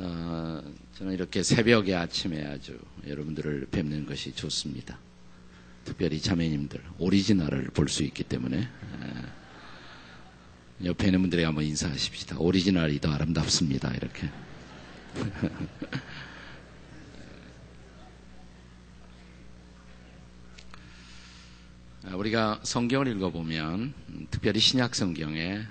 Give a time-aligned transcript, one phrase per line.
[0.00, 0.62] 어,
[0.94, 4.96] 저는 이렇게 새벽에 아침에 아주 여러분들을 뵙는 것이 좋습니다.
[5.84, 8.68] 특별히 자매님들 오리지널을 볼 수 있기 때문에 에,
[10.84, 12.38] 옆에 있는 분들에게 한번 인사하십시다.
[12.38, 13.92] 오리지널이 더 아름답습니다.
[13.94, 14.30] 이렇게.
[22.04, 23.94] 아, 우리가 성경을 읽어보면
[24.30, 25.62] 특별히 신약 성경에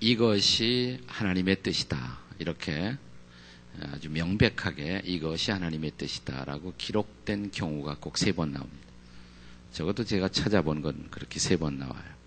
[0.00, 2.18] 이것이 하나님의 뜻이다.
[2.38, 2.98] 이렇게
[3.92, 8.88] 아주 명백하게 이것이 하나님의 뜻이다라고 기록된 경우가 꼭 세 번 나옵니다.
[9.72, 12.18] 적어도 제가 찾아본 건 그렇게 세 번 나와요.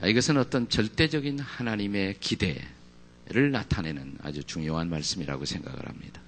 [0.00, 6.20] 아, 이것은 어떤 절대적인 하나님의 기대를 나타내는 아주 중요한 말씀이라고 생각을 합니다.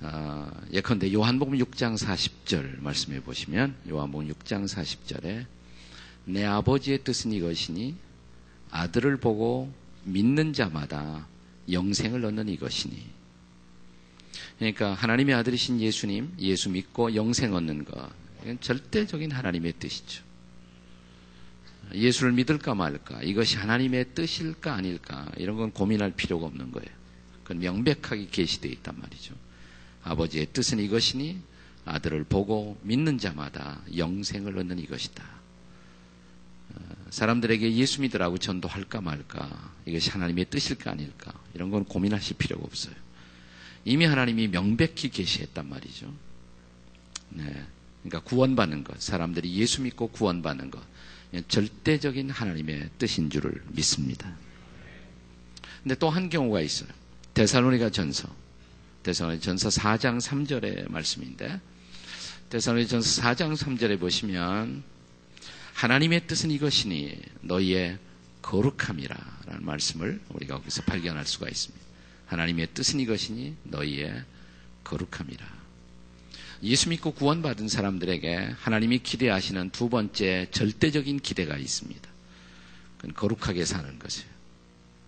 [0.00, 5.46] 아, 예컨대 요한복음 6장 40절 말씀해 보시면 요한복음 6장 40절에
[6.26, 7.96] 내 아버지의 뜻은 이것이니
[8.70, 9.72] 아들을 보고
[10.04, 11.26] 믿는 자마다
[11.70, 13.18] 영생을 얻는 이것이니.
[14.58, 18.10] 그러니까 하나님의 아들이신 예수님, 예수 믿고 영생 얻는 것.
[18.42, 20.22] 이건 절대적인 하나님의 뜻이죠.
[21.94, 26.88] 예수를 믿을까 말까, 이것이 하나님의 뜻일까 아닐까, 이런 건 고민할 필요가 없는 거예요.
[27.42, 29.34] 그건 명백하게 계시되어 있단 말이죠.
[30.02, 31.40] 아버지의 뜻은 이것이니
[31.84, 35.37] 아들을 보고 믿는 자마다 영생을 얻는 이것이다.
[37.10, 42.94] 사람들에게 예수 믿으라고 전도할까 말까 이것이 하나님의 뜻일까 아닐까 이런 건 고민하실 필요가 없어요.
[43.84, 46.12] 이미 하나님이 명백히 계시했단 말이죠.
[47.30, 47.66] 네.
[48.02, 50.82] 그러니까 구원받는 것, 사람들이 예수 믿고 구원받는 것,
[51.48, 54.34] 절대적인 하나님의 뜻인 줄을 믿습니다.
[55.82, 56.88] 근데 또 한 경우가 있어요.
[57.34, 58.28] 데살로니가 전서.
[59.02, 61.60] 데살로니가 전서 4장 3절의 말씀인데,
[62.50, 64.82] 데살로니가 전서 4장 3절에 보시면,
[65.78, 67.98] 하나님의 뜻은 이것이니 너희의
[68.42, 71.86] 거룩함이라 라는 말씀을 우리가 거기서 발견할 수가 있습니다.
[72.26, 74.24] 하나님의 뜻은 이것이니 너희의
[74.82, 75.46] 거룩함이라.
[76.64, 82.10] 예수 믿고 구원받은 사람들에게 하나님이 기대하시는 두 번째 절대적인 기대가 있습니다.
[82.96, 84.28] 그건 거룩하게 사는 것이에요.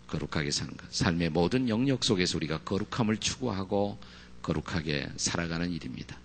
[0.07, 0.87] 거룩하게 사는 것.
[0.95, 3.99] 삶의 모든 영역 속에서 우리가 거룩함을 추구하고
[4.43, 6.17] 거룩하게 살아가는 일입니다.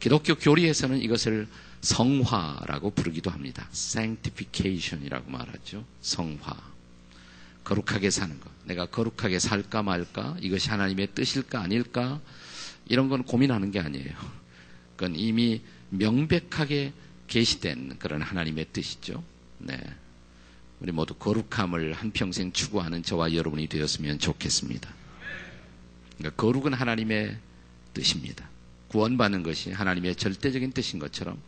[0.00, 1.48] 기독교 교리에서는 이것을
[1.80, 3.68] 성화라고 부르기도 합니다.
[3.72, 5.84] sanctification이라고 말하죠.
[6.02, 6.56] 성화.
[7.64, 8.50] 거룩하게 사는 것.
[8.64, 10.36] 내가 거룩하게 살까 말까?
[10.40, 12.20] 이것이 하나님의 뜻일까 아닐까?
[12.86, 14.12] 이런 건 고민하는 게 아니에요.
[14.96, 16.92] 그건 이미 명백하게
[17.28, 19.22] 계시된 그런 하나님의 뜻이죠.
[19.58, 19.78] 네.
[20.80, 24.90] 우리 모두 거룩함을 한평생 추구하는 저와 여러분이 되었으면 좋겠습니다.
[26.18, 27.36] 그러니까 거룩은 하나님의
[27.94, 28.48] 뜻입니다.
[28.88, 31.40] 구원받는 것이 하나님의 절대적인 뜻인 것처럼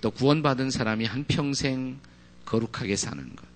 [0.00, 1.98] 또 구원받은 사람이 한평생
[2.44, 3.46] 거룩하게 사는 것.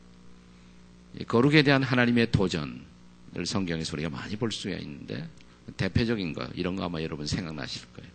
[1.28, 5.28] 거룩에 대한 하나님의 도전을 성경에서 우리가 많이 볼 수가 있는데
[5.76, 8.10] 대표적인 거 이런 거 아마 여러분 생각나실 거예요.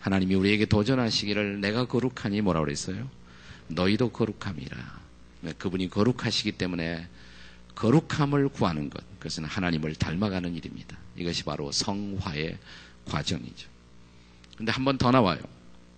[0.00, 3.08] 하나님이 우리에게 도전하시기를 내가 거룩하니 뭐라고 그랬어요?
[3.68, 5.00] 너희도 거룩함이라.
[5.58, 7.08] 그분이 거룩하시기 때문에
[7.74, 9.02] 거룩함을 구하는 것.
[9.18, 10.96] 그것은 하나님을 닮아가는 일입니다.
[11.16, 12.58] 이것이 바로 성화의
[13.06, 13.68] 과정이죠.
[14.56, 15.40] 근데 한 번 더 나와요.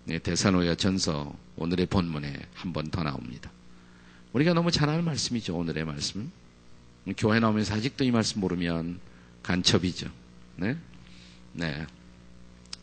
[0.06, 3.50] 네, 대사노야 전서 오늘의 본문에 한 번 더 나옵니다.
[4.32, 5.56] 우리가 너무 잘 아는 말씀이죠.
[5.56, 6.30] 오늘의 말씀.
[7.16, 9.00] 교회 나오면서 아직도 이 말씀 모르면
[9.42, 10.08] 간첩이죠.
[10.56, 10.76] 네?
[11.52, 11.86] 네.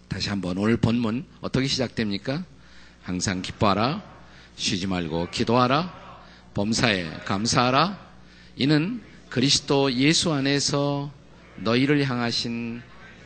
[0.07, 2.43] 다시 한번 오늘 본문 어떻게 시작됩니까?
[3.03, 4.03] 항상 기뻐하라.
[4.55, 6.21] 쉬지 말고 기도하라.
[6.53, 7.99] 범사에 감사하라.
[8.57, 11.11] 이는 그리스도 예수 안에서
[11.57, 12.81] 너희를 향하신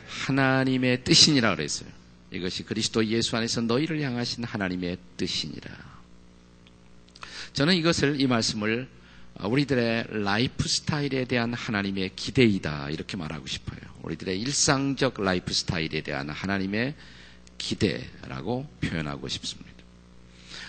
[0.08, 1.88] 하나님의 뜻이니라 그랬어요.
[2.30, 5.70] 이것이 그리스도 예수 안에서 너희를 향하신 하나님의 뜻이니라.
[7.52, 8.88] 저는 이것을 이 말씀을
[9.40, 13.80] 우리들의 라이프 스타일에 대한 하나님의 기대이다 이렇게 말하고 싶어요.
[14.02, 16.94] 우리들의 일상적 라이프 스타일에 대한 하나님의
[17.56, 19.68] 기대라고 표현하고 싶습니다.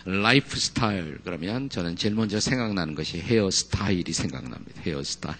[0.05, 4.81] 라이프 스타일 그러면 저는 제일 먼저 생각나는 것이 헤어 스타일이 생각납니다.
[4.81, 5.37] 헤어 스타일.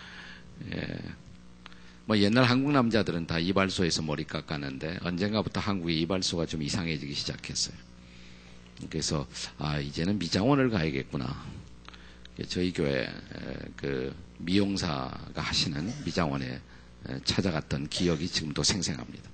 [0.74, 0.98] 예.
[2.08, 7.76] 뭐 옛날 한국 남자들은 다 이발소에서 머리 깎았는데 언젠가부터 한국의 이발소가 좀 이상해지기 시작했어요.
[8.88, 9.26] 그래서
[9.58, 11.44] 아 이제는 미장원을 가야겠구나.
[12.48, 13.06] 저희 교회
[13.76, 16.62] 그 미용사가 하시는 미장원에
[17.24, 19.28] 찾아갔던 기억이 지금도 생생합니다.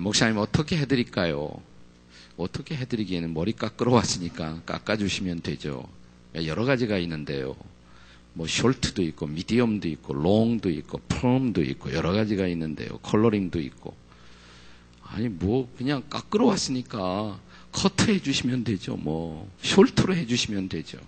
[0.00, 1.62] 목사님 어떻게 해드릴까요?
[2.38, 5.88] 어떻게 해드리기에는 머리 깎으러 왔으니까 깎아주시면 되죠.
[6.34, 7.54] 여러 가지가 있는데요.
[8.40, 12.88] 뭐 숄트도 있고 미디엄도 있고 롱도 있고 펌도 있고 여러 가지가 있는데요.
[13.02, 13.94] 컬러링도 있고
[15.02, 17.38] 아니 뭐 그냥 깎으러 왔으니까
[17.70, 18.96] 커트 해주시면 되죠.
[18.96, 20.98] 뭐 숄트로 해주시면 되죠.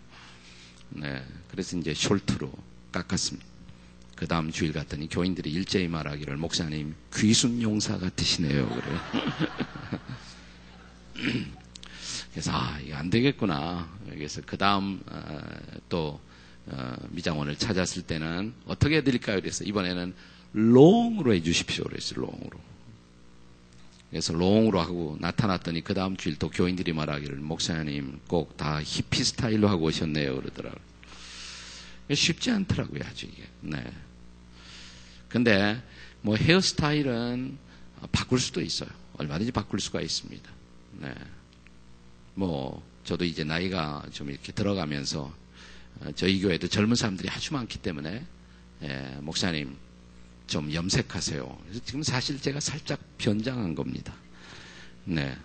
[0.90, 2.52] 네, 그래서 이제 숄트로
[2.92, 3.46] 깎았습니다.
[4.14, 8.68] 그 다음 주일 갔더니 교인들이 일제히 말하기를 목사님 귀순 용사 같으시네요.
[8.68, 9.00] 그래요.
[12.30, 13.88] 그래서 아 이거 안 되겠구나.
[14.10, 15.40] 그래서 그 다음 어,
[15.88, 16.20] 또
[16.66, 19.40] 어, 미장원을 찾았을 때는 어떻게 해드릴까요?
[19.40, 20.14] 그래서 이번에는
[20.52, 21.84] 롱으로 해주십시오.
[21.84, 22.20] 그랬어요.
[22.20, 22.60] 롱으로.
[24.10, 29.68] 그래서 롱으로 하고 나타났더니 그 다음 주일 또 교인들이 말하기를 목사님 꼭 다 히피 스타일로
[29.68, 30.36] 하고 오셨네요.
[30.36, 30.92] 그러더라고요.
[32.12, 33.00] 쉽지 않더라고요.
[33.06, 33.44] 아주 이게.
[33.60, 33.82] 네.
[35.28, 35.82] 근데
[36.20, 37.56] 뭐 헤어스타일은
[38.12, 38.90] 바꿀 수도 있어요.
[39.16, 40.50] 얼마든지 바꿀 수가 있습니다.
[41.00, 41.14] 네.
[42.34, 45.34] 뭐 저도 이제 나이가 좀 이렇게 들어가면서 어,
[46.14, 48.24] 저희 교회도 젊은 사람들이 아주 많기 때문에
[48.82, 49.76] 예, 목사님
[50.46, 51.58] 좀 염색하세요.
[51.84, 54.14] 지금 사실 제가 살짝 변장한 겁니다.
[55.04, 55.36] 네.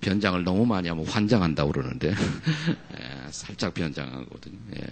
[0.00, 2.10] 변장을 너무 많이 하면 환장한다고 그러는데,
[2.98, 4.58] 예, 살짝 변장하거든요.
[4.76, 4.86] 예.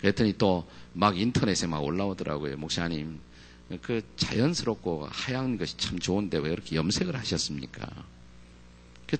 [0.00, 0.66] 그랬더니 또
[0.96, 2.56] 막 인터넷에 막 올라오더라고요.
[2.56, 3.20] 목사님,
[3.82, 7.86] 그 자연스럽고 하얀 것이 참 좋은데 왜 이렇게 염색을 하셨습니까?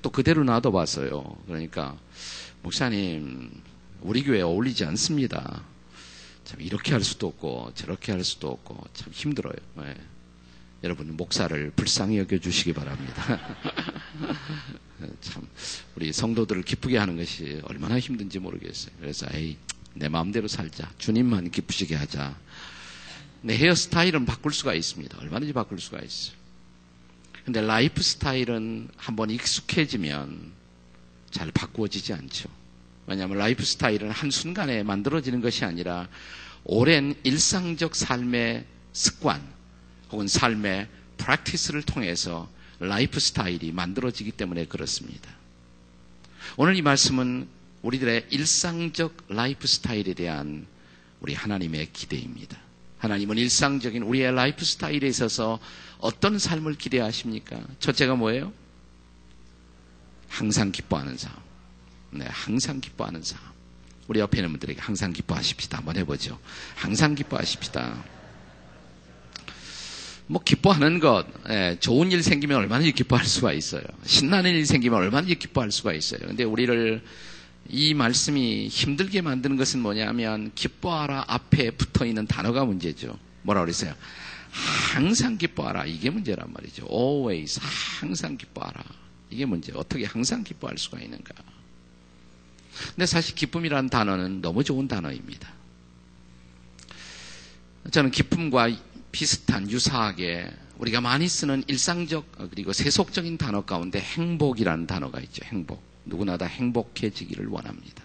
[0.00, 1.37] 또 그대로 놔둬봤어요.
[1.46, 1.99] 그러니까,
[2.62, 3.50] 목사님,
[4.06, 5.64] 우리 교회에 어울리지 않습니다.
[6.44, 9.56] 참 이렇게 할 수도 없고 저렇게 할 수도 없고 참 힘들어요.
[9.74, 9.96] 네.
[10.84, 13.56] 여러분 목사를 불쌍히 여겨 주시기 바랍니다.
[15.20, 15.48] 참
[15.96, 18.94] 우리 성도들을 기쁘게 하는 것이 얼마나 힘든지 모르겠어요.
[19.00, 19.56] 그래서 에이
[19.94, 20.88] 내 마음대로 살자.
[20.98, 22.38] 주님만 기쁘시게 하자.
[23.42, 25.18] 내 헤어스타일은 바꿀 수가 있습니다.
[25.18, 26.36] 얼마든지 바꿀 수가 있어요.
[27.44, 30.52] 근데 라이프 스타일은 한번 익숙해지면
[31.32, 32.48] 잘 바꾸어지지 않죠.
[33.06, 36.08] 왜냐하면 라이프 스타일은 한순간에 만들어지는 것이 아니라
[36.64, 39.40] 오랜 일상적 삶의 습관
[40.10, 40.88] 혹은 삶의
[41.18, 42.48] practice를 통해서
[42.80, 45.30] 라이프 스타일이 만들어지기 때문에 그렇습니다.
[46.56, 47.48] 오늘 이 말씀은
[47.82, 50.66] 우리들의 일상적 라이프 스타일에 대한
[51.20, 52.58] 우리 하나님의 기대입니다.
[52.98, 55.60] 하나님은 일상적인 우리의 라이프 스타일에 있어서
[55.98, 57.60] 어떤 삶을 기대하십니까?
[57.78, 58.52] 첫째가 뭐예요?
[60.28, 61.45] 항상 기뻐하는 삶.
[62.18, 63.38] 네, 항상 기뻐하는 삶.
[64.08, 65.78] 우리 옆에 있는 분들에게 항상 기뻐하십시다.
[65.78, 66.38] 한번 해보죠.
[66.74, 68.04] 항상 기뻐하십시다.
[70.28, 73.82] 뭐 기뻐하는 것, 예, 좋은 일 생기면 얼마나 기뻐할 수가 있어요.
[74.04, 76.20] 신나는 일 생기면 얼마나 기뻐할 수가 있어요.
[76.26, 77.02] 근데 우리를
[77.68, 83.18] 이 말씀이 힘들게 만드는 것은 뭐냐면 기뻐하라 앞에 붙어 있는 단어가 문제죠.
[83.42, 83.94] 뭐라 그랬어요?
[84.50, 85.86] 항상 기뻐하라.
[85.86, 86.86] 이게 문제란 말이죠.
[86.90, 87.60] always
[88.00, 88.82] 항상 기뻐하라.
[89.30, 89.72] 이게 문제.
[89.74, 91.34] 어떻게 항상 기뻐할 수가 있는가?
[92.94, 95.52] 근데 사실 기쁨이라는 단어는 너무 좋은 단어입니다.
[97.90, 98.70] 저는 기쁨과
[99.12, 105.44] 비슷한 유사하게 우리가 많이 쓰는 일상적 그리고 세속적인 단어 가운데 행복이라는 단어가 있죠.
[105.44, 105.82] 행복.
[106.05, 108.05] 누구나 다 행복해지기를 원합니다.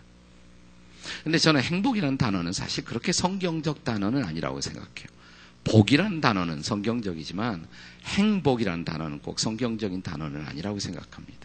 [1.23, 5.07] 근데 저는 행복이라는 단어는 사실 그렇게 성경적 단어는 아니라고 생각해요.
[5.63, 7.67] 복이라는 단어는 성경적이지만
[8.05, 11.40] 행복이라는 단어는 꼭 성경적인 단어는 아니라고 생각합니다.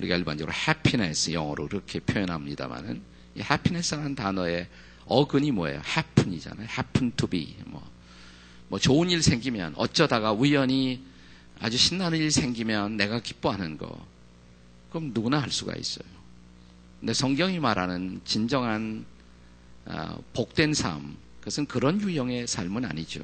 [0.00, 3.02] 우리가 일반적으로 happiness 영어로 그렇게 표현합니다만은
[3.36, 4.68] 이 happiness라는 단어의
[5.06, 5.82] 어근이 뭐예요?
[5.84, 6.68] happen이잖아요.
[6.70, 7.56] happen to be.
[7.66, 7.82] 뭐,
[8.68, 11.02] 뭐 좋은 일 생기면 어쩌다가 우연히
[11.58, 14.06] 아주 신나는 일 생기면 내가 기뻐하는 거.
[14.90, 16.08] 그럼 누구나 할 수가 있어요.
[17.00, 19.04] 근데 성경이 말하는 진정한
[19.86, 23.22] 어, 복된 삶, 그것은 그런 유형의 삶은 아니죠.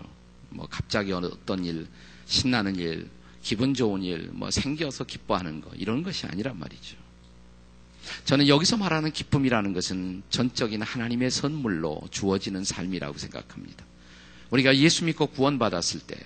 [0.50, 1.86] 뭐 갑자기 어떤 일,
[2.24, 3.08] 신나는 일,
[3.46, 6.96] 기분 좋은 일, 뭐 생겨서 기뻐하는 거 이런 것이 아니란 말이죠.
[8.24, 13.84] 저는 여기서 말하는 기쁨이라는 것은 전적인 하나님의 선물로 주어지는 삶이라고 생각합니다.
[14.50, 16.16] 우리가 예수 믿고 구원받았을 때,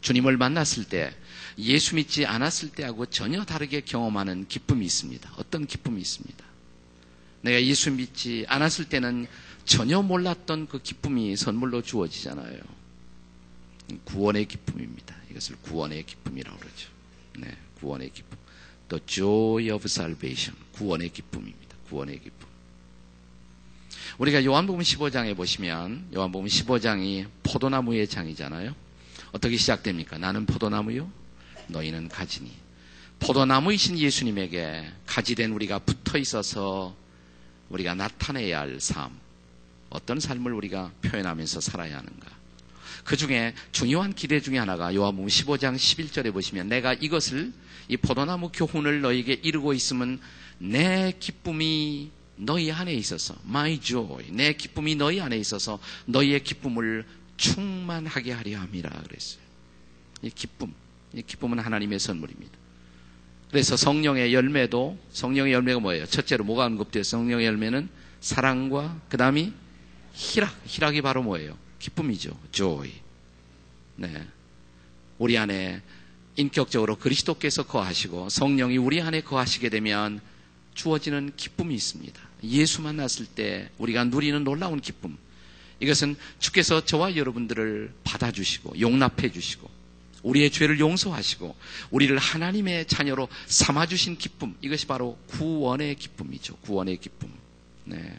[0.00, 1.14] 주님을 만났을 때,
[1.58, 5.32] 예수 믿지 않았을 때하고 전혀 다르게 경험하는 기쁨이 있습니다.
[5.36, 6.44] 어떤 기쁨이 있습니다.
[7.42, 9.28] 내가 예수 믿지 않았을 때는
[9.64, 12.58] 전혀 몰랐던 그 기쁨이 선물로 주어지잖아요.
[14.06, 15.14] 구원의 기쁨입니다.
[15.34, 16.88] 이것을 구원의 기쁨이라고 그러죠.
[17.38, 18.38] 네, 구원의 기쁨.
[18.88, 20.56] 또 joy of salvation.
[20.72, 21.76] 구원의 기쁨입니다.
[21.88, 22.48] 구원의 기쁨.
[24.18, 28.74] 우리가 요한복음 15장에 보시면 요한복음 15장이 포도나무의 장이잖아요.
[29.32, 30.18] 어떻게 시작됩니까?
[30.18, 31.10] 나는 포도나무요.
[31.66, 32.52] 너희는 가지니.
[33.18, 36.94] 포도나무이신 예수님에게 가지된 우리가 붙어 있어서
[37.70, 39.10] 우리가 나타내야 할 삶.
[39.90, 42.43] 어떤 삶을 우리가 표현하면서 살아야 하는가.
[43.04, 47.52] 그 중에 중요한 기대 중에 하나가 요한복음 15장 11절에 보시면 내가 이것을
[47.88, 50.18] 이 포도나무 교훈을 너에게 이루고 있으면
[50.58, 57.04] 내 기쁨이 너희 안에 있어서 my joy 내 기쁨이 너희 안에 있어서 너희의 기쁨을
[57.36, 59.42] 충만하게 하려 함이라 그랬어요.
[60.22, 60.72] 이 기쁨,
[61.12, 62.52] 이 기쁨은 하나님의 선물입니다.
[63.50, 66.06] 그래서 성령의 열매도 성령의 열매가 뭐예요?
[66.06, 67.02] 첫째로 뭐가 언급돼요?
[67.04, 67.88] 성령의 열매는
[68.20, 69.52] 사랑과 그 다음이
[70.14, 71.56] 희락, 희락이 바로 뭐예요?
[71.84, 72.38] 기쁨이죠.
[72.50, 72.90] joy.
[73.96, 74.26] 네.
[75.18, 75.82] 우리 안에
[76.36, 80.20] 인격적으로 그리스도께서 거하시고 성령이 우리 안에 거하시게 되면
[80.72, 82.20] 주어지는 기쁨이 있습니다.
[82.44, 85.16] 예수 만났을 때 우리가 누리는 놀라운 기쁨.
[85.80, 89.68] 이것은 주께서 저와 여러분들을 받아주시고 용납해 주시고
[90.22, 91.54] 우리의 죄를 용서하시고
[91.90, 94.56] 우리를 하나님의 자녀로 삼아주신 기쁨.
[94.62, 96.56] 이것이 바로 구원의 기쁨이죠.
[96.56, 97.30] 구원의 기쁨.
[97.84, 98.18] 네.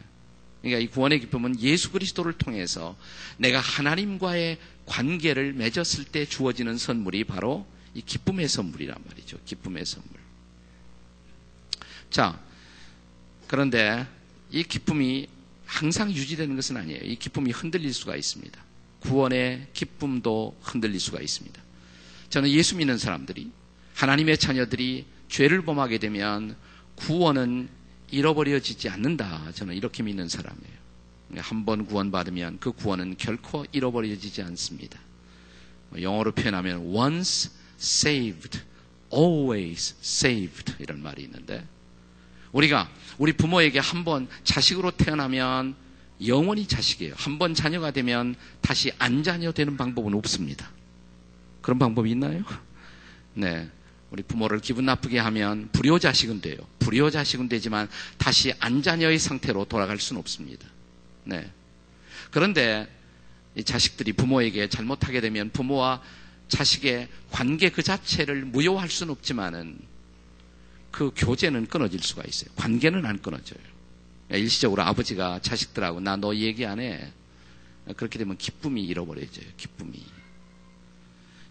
[0.62, 2.96] 그러니까 이 구원의 기쁨은 예수 그리스도를 통해서
[3.36, 9.38] 내가 하나님과의 관계를 맺었을 때 주어지는 선물이 바로 이 기쁨의 선물이란 말이죠.
[9.44, 10.10] 기쁨의 선물.
[12.10, 12.40] 자,
[13.46, 14.06] 그런데
[14.50, 15.28] 이 기쁨이
[15.66, 17.00] 항상 유지되는 것은 아니에요.
[17.02, 18.60] 이 기쁨이 흔들릴 수가 있습니다.
[19.00, 21.60] 구원의 기쁨도 흔들릴 수가 있습니다.
[22.30, 23.50] 저는 예수 믿는 사람들이
[23.94, 26.56] 하나님의 자녀들이 죄를 범하게 되면
[26.96, 27.68] 구원은
[28.10, 29.52] 잃어버려지지 않는다.
[29.52, 30.76] 저는 이렇게 믿는 사람이에요.
[31.38, 34.98] 한 번 구원받으면 그 구원은 결코 잃어버려지지 않습니다.
[36.00, 38.60] 영어로 표현하면 once saved,
[39.12, 41.66] always saved 이런 말이 있는데
[42.52, 45.74] 우리가 우리 부모에게 한 번 자식으로 태어나면
[46.26, 47.14] 영원히 자식이에요.
[47.16, 50.70] 한 번 자녀가 되면 다시 안 자녀 되는 방법은 없습니다.
[51.60, 52.44] 그런 방법이 있나요?
[53.34, 53.68] 네.
[54.10, 56.56] 우리 부모를 기분 나쁘게 하면 불효 자식은 돼요.
[56.78, 60.66] 불효 자식은 되지만 다시 안자녀의 상태로 돌아갈 수는 없습니다.
[61.24, 61.50] 네.
[62.30, 62.88] 그런데
[63.56, 66.02] 이 자식들이 부모에게 잘못하게 되면 부모와
[66.48, 69.78] 자식의 관계 그 자체를 무효할 수는 없지만은
[70.92, 72.50] 그 교제는 끊어질 수가 있어요.
[72.56, 73.58] 관계는 안 끊어져요.
[74.30, 77.12] 일시적으로 아버지가 자식들하고 나 너 얘기 안 해.
[77.96, 79.46] 그렇게 되면 기쁨이 잃어버려져요.
[79.56, 80.04] 기쁨이.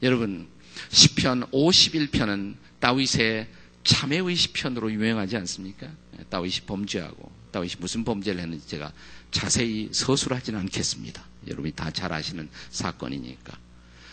[0.03, 0.47] 여러분,
[0.89, 3.47] 시편 51편은 다윗의
[3.83, 5.87] 참회의 시편으로 유명하지 않습니까?
[6.29, 8.91] 다윗이 범죄하고 다윗이 무슨 범죄를 했는지 제가
[9.31, 11.23] 자세히 서술하지는 않겠습니다.
[11.47, 13.57] 여러분이 다 잘 아시는 사건이니까.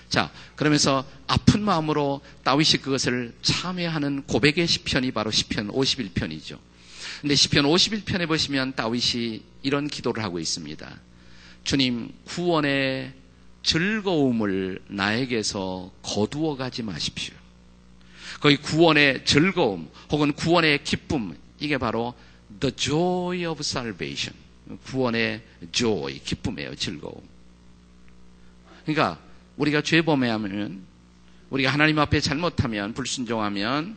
[0.09, 6.59] 자, 그러면서 아픈 마음으로 다윗이 그것을 참회하는 고백의 시편이 바로 시편 51편이죠.
[7.23, 11.01] 근데 시편 51편에 보시면 다윗이 이런 기도를 하고 있습니다.
[11.65, 13.15] 주님, 구원의
[13.63, 17.35] 즐거움을 나에게서 거두어 가지 마십시오.
[18.41, 22.15] 거기 구원의 즐거움 혹은 구원의 기쁨 이게 바로
[22.61, 24.37] the joy of salvation
[24.87, 27.23] 구원의 joy 기쁨이에요 즐거움.
[28.85, 29.21] 그러니까
[29.57, 30.83] 우리가 죄 범해하면
[31.51, 33.97] 우리가 하나님 앞에 잘못하면 불순종하면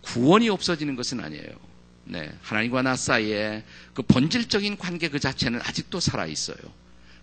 [0.00, 1.70] 구원이 없어지는 것은 아니에요.
[2.04, 3.62] 네, 하나님과 나 사이에
[3.94, 6.56] 그 본질적인 관계 그 자체는 아직도 살아 있어요.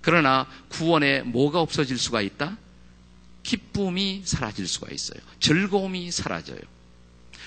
[0.02, 2.58] 그러나 구원에 뭐가 없어질 수가 있다?
[3.44, 5.20] 기쁨이 사라질 수가 있어요.
[5.40, 6.60] 즐거움이 사라져요.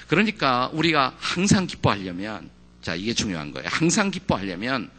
[0.09, 2.50] 그러니까 우리가 항상 기뻐하려면
[2.83, 3.69] 자, 이게 중요한 거예요.
[3.71, 4.90] 항상 기뻐하려면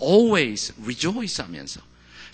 [0.00, 1.80] always rejoice 하면서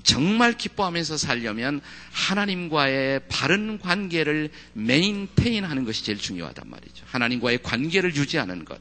[0.02, 1.80] 정말 기뻐하면서 살려면
[2.12, 7.04] 하나님과의 바른 관계를 메인테인 하는 것이 제일 중요하단 말이죠.
[7.06, 8.80] 하나님과의 관계를 유지하는 것.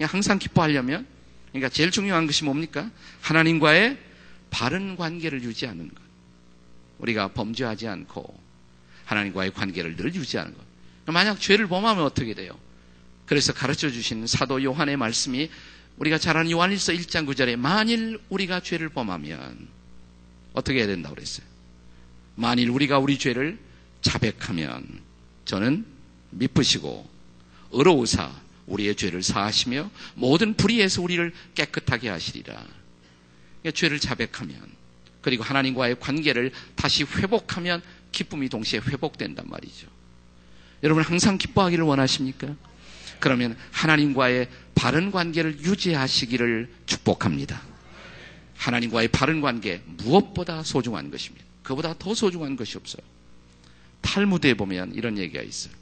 [0.00, 1.06] 항상 기뻐하려면
[1.50, 2.90] 그러니까 제일 중요한 것이 뭡니까?
[3.22, 3.96] 하나님과의
[4.50, 6.02] 바른 관계를 유지하는 것.
[6.98, 8.38] 우리가 범죄하지 않고
[9.04, 10.64] 하나님과의 관계를 늘 유지하는 것.
[11.06, 12.58] 만약 죄를 범하면 어떻게 돼요?
[13.26, 15.50] 그래서 가르쳐 주신 사도 요한의 말씀이
[15.98, 19.68] 우리가 잘 아는 요한일서 1장 9절에 만일 우리가 죄를 범하면
[20.52, 21.46] 어떻게 해야 된다고 그랬어요?
[22.34, 23.58] 만일 우리가 우리 죄를
[24.02, 24.86] 자백하면
[25.44, 25.84] 저는
[26.30, 27.08] 미쁘시고
[27.72, 28.30] 의로우사
[28.66, 32.64] 우리의 죄를 사하시며 모든 불의에서 우리를 깨끗하게 하시리라.
[33.72, 34.56] 죄를 자백하면
[35.20, 37.82] 그리고 하나님과의 관계를 다시 회복하면
[38.12, 39.88] 기쁨이 동시에 회복된단 말이죠.
[40.82, 42.54] 여러분 항상 기뻐하기를 원하십니까?
[43.18, 47.60] 그러면 하나님과의 바른 관계를 유지하시기를 축복합니다.
[48.56, 51.44] 하나님과의 바른 관계 무엇보다 소중한 것입니다.
[51.62, 53.02] 그보다 더 소중한 것이 없어요.
[54.02, 55.74] 탈무드에 보면 이런 얘기가 있어요.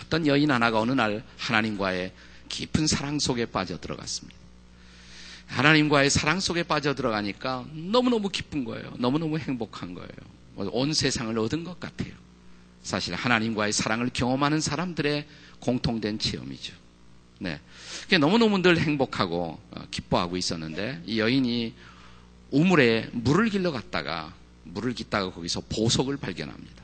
[0.00, 2.12] 어떤 여인 하나가 어느 날 하나님과의
[2.48, 4.41] 깊은 사랑 속에 빠져 들어갔습니다.
[5.52, 8.94] 하나님과의 사랑 속에 빠져 들어가니까 너무너무 기쁜 거예요.
[8.98, 10.10] 너무너무 행복한 거예요.
[10.54, 12.12] 뭐온 세상을 얻은 것 같아요.
[12.82, 15.26] 사실 하나님과의 사랑을 경험하는 사람들의
[15.60, 16.74] 공통된 체험이죠.
[17.38, 17.60] 네.
[18.18, 21.74] 너무너무 늘 행복하고 어, 기뻐하고 있었는데 이 여인이
[22.50, 26.82] 우물에 물을 길러 갔다가 물을 깃다가 거기서 보석을 발견합니다.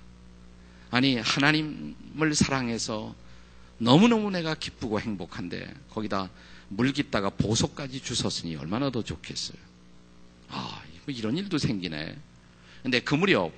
[0.90, 3.14] 아니 하나님을 사랑해서
[3.78, 6.28] 너무너무 내가 기쁘고 행복한데 거기다
[6.68, 9.58] 물 깃다가 보석까지 주셨으니 얼마나 더 좋겠어요.
[10.48, 12.16] 아 이런 일도 생기네.
[12.82, 13.52] 근데 그 무렵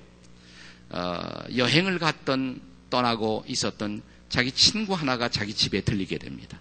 [0.91, 6.59] 어, 여행을 갔던 떠나고 있었던 자기 친구 하나가 자기 집에 들리게 됩니다.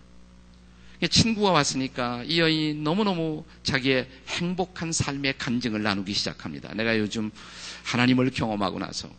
[1.07, 6.73] 친구가 왔으니까 이 여인이 너무너무 자기의 행복한 삶의 간증을 나누기 시작합니다.
[6.73, 7.31] 내가 요즘
[7.85, 9.09] 하나님을 경험하고 나서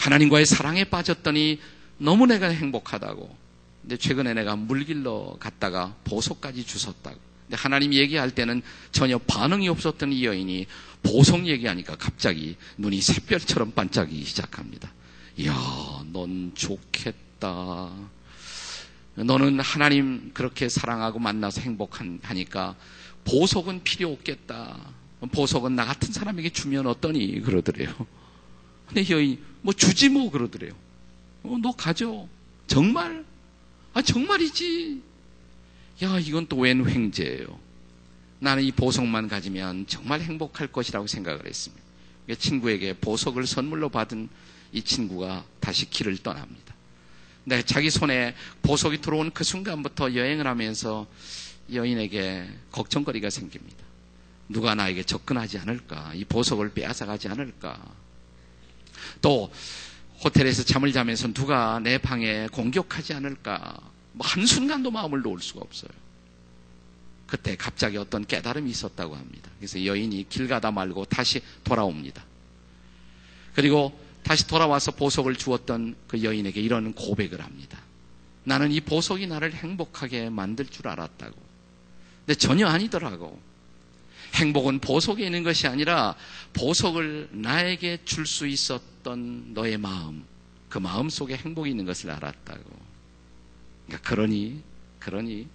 [0.00, 1.60] 하나님과의 사랑에 빠졌더니
[1.98, 3.41] 너무 내가 행복하다고.
[3.82, 7.18] 근데 최근에 내가 물길로 갔다가 보석까지 주웠다고.
[7.42, 8.62] 근데 하나님 얘기할 때는
[8.92, 10.66] 전혀 반응이 없었던 이 여인이
[11.02, 14.92] 보석 얘기하니까 갑자기 눈이 샛별처럼 반짝이기 시작합니다.
[15.36, 15.52] 이야,
[16.12, 17.90] 넌 좋겠다.
[19.16, 22.76] 너는 하나님 그렇게 사랑하고 만나서 행복하니까
[23.24, 24.78] 보석은 필요 없겠다.
[25.32, 27.40] 보석은 나 같은 사람에게 주면 어떠니?
[27.42, 27.92] 그러더래요.
[28.86, 30.72] 근데 여인이 뭐 주지 뭐 그러더래요.
[31.42, 32.28] 어, 너 가져.
[32.66, 33.24] 정말?
[33.94, 35.02] 아, 정말이지.
[36.02, 37.58] 야, 이건 또 웬 횡재예요.
[38.38, 41.82] 나는 이 보석만 가지면 정말 행복할 것이라고 생각을 했습니다.
[42.38, 44.28] 친구에게 보석을 선물로 받은
[44.72, 46.74] 이 친구가 다시 길을 떠납니다.
[47.44, 51.06] 네, 자기 손에 보석이 들어온 그 순간부터 여행을 하면서
[51.72, 53.82] 여인에게 걱정거리가 생깁니다.
[54.48, 56.12] 누가 나에게 접근하지 않을까?
[56.14, 57.80] 이 보석을 빼앗아가지 않을까?
[59.20, 59.52] 또
[60.24, 63.78] 호텔에서 잠을 자면서 누가 내 방에 공격하지 않을까?
[64.12, 65.90] 뭐 한순간도 마음을 놓을 수가 없어요.
[67.26, 69.50] 그때 갑자기 어떤 깨달음이 있었다고 합니다.
[69.58, 72.22] 그래서 여인이 길 가다 말고 다시 돌아옵니다.
[73.54, 77.80] 그리고 다시 돌아와서 보석을 주었던 그 여인에게 이런 고백을 합니다.
[78.44, 81.34] 나는 이 보석이 나를 행복하게 만들 줄 알았다고.
[82.26, 83.40] 근데 전혀 아니더라고.
[84.34, 86.14] 행복은 보석에 있는 것이 아니라
[86.54, 90.24] 보석을 나에게 줄 수 있었던 너의 마음,
[90.68, 92.62] 그 마음 속에 행복이 있는 것을 알았다고.
[93.86, 94.62] 그러니까 그러니,
[94.98, 95.48] 그러니.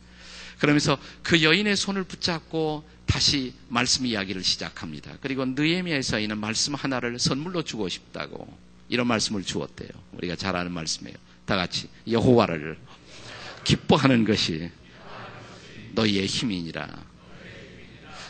[0.60, 5.18] 그러면서 그 여인의 손을 붙잡고 다시 말씀 이야기를 시작합니다.
[5.22, 8.48] 그리고 느에미아에서 있는 말씀 하나를 선물로 주고 싶다고
[8.90, 9.90] 이런 말씀을 주었대요.
[10.14, 11.18] 우리가 잘 아는 말씀이에요.
[11.46, 12.78] 다 같이 여호와를
[13.64, 14.70] 기뻐하는 것이
[15.94, 16.88] 너희의 힘이니라.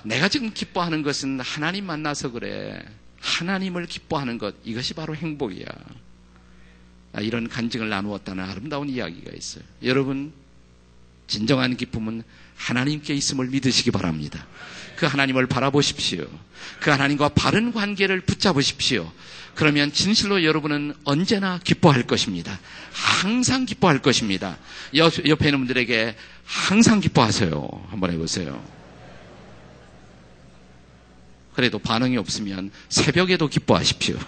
[0.03, 2.83] 내가 지금 기뻐하는 것은 하나님 만나서 그래.
[3.19, 5.65] 하나님을 기뻐하는 것, 이것이 바로 행복이야.
[7.13, 9.63] 아, 이런 간증을 나누었다는 아름다운 이야기가 있어요.
[9.83, 10.33] 여러분,
[11.25, 12.23] 진정한 기쁨은
[12.55, 14.45] 하나님께 있음을 믿으시기 바랍니다.
[14.95, 16.25] 그 하나님을 바라보십시오.
[16.79, 19.11] 그 하나님과 바른 관계를 붙잡으십시오.
[19.55, 22.59] 그러면 진실로 여러분은 언제나 기뻐할 것입니다.
[22.91, 24.57] 항상 기뻐할 것입니다.
[24.95, 27.87] 옆, 옆에 있는 분들에게 항상 기뻐하세요.
[27.89, 28.76] 한번 해보세요.
[31.57, 34.15] 그래도 반응이 없으면 새벽에도 기뻐하십시오.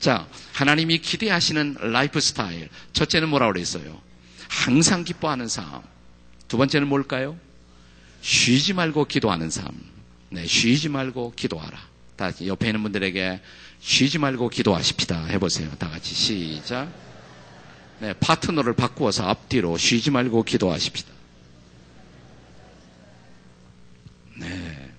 [0.00, 2.70] 자, 하나님이 기대하시는 라이프 스타일.
[2.94, 4.00] 첫째는 뭐라고 그랬어요?
[4.48, 5.82] 항상 기뻐하는 삶.
[6.48, 7.36] 두 번째는 뭘까요?
[8.22, 9.68] 쉬지 말고 기도하는 삶.
[10.30, 11.78] 네, 쉬지 말고 기도하라.
[12.16, 13.42] 다 옆에 있는 분들에게
[13.80, 15.26] 쉬지 말고 기도하십시다.
[15.26, 15.70] 해보세요.
[15.78, 16.90] 다 같이 시작.
[17.98, 21.17] 네, 파트너를 바꾸어서 앞뒤로 쉬지 말고 기도하십시다.
[24.38, 24.94] 네.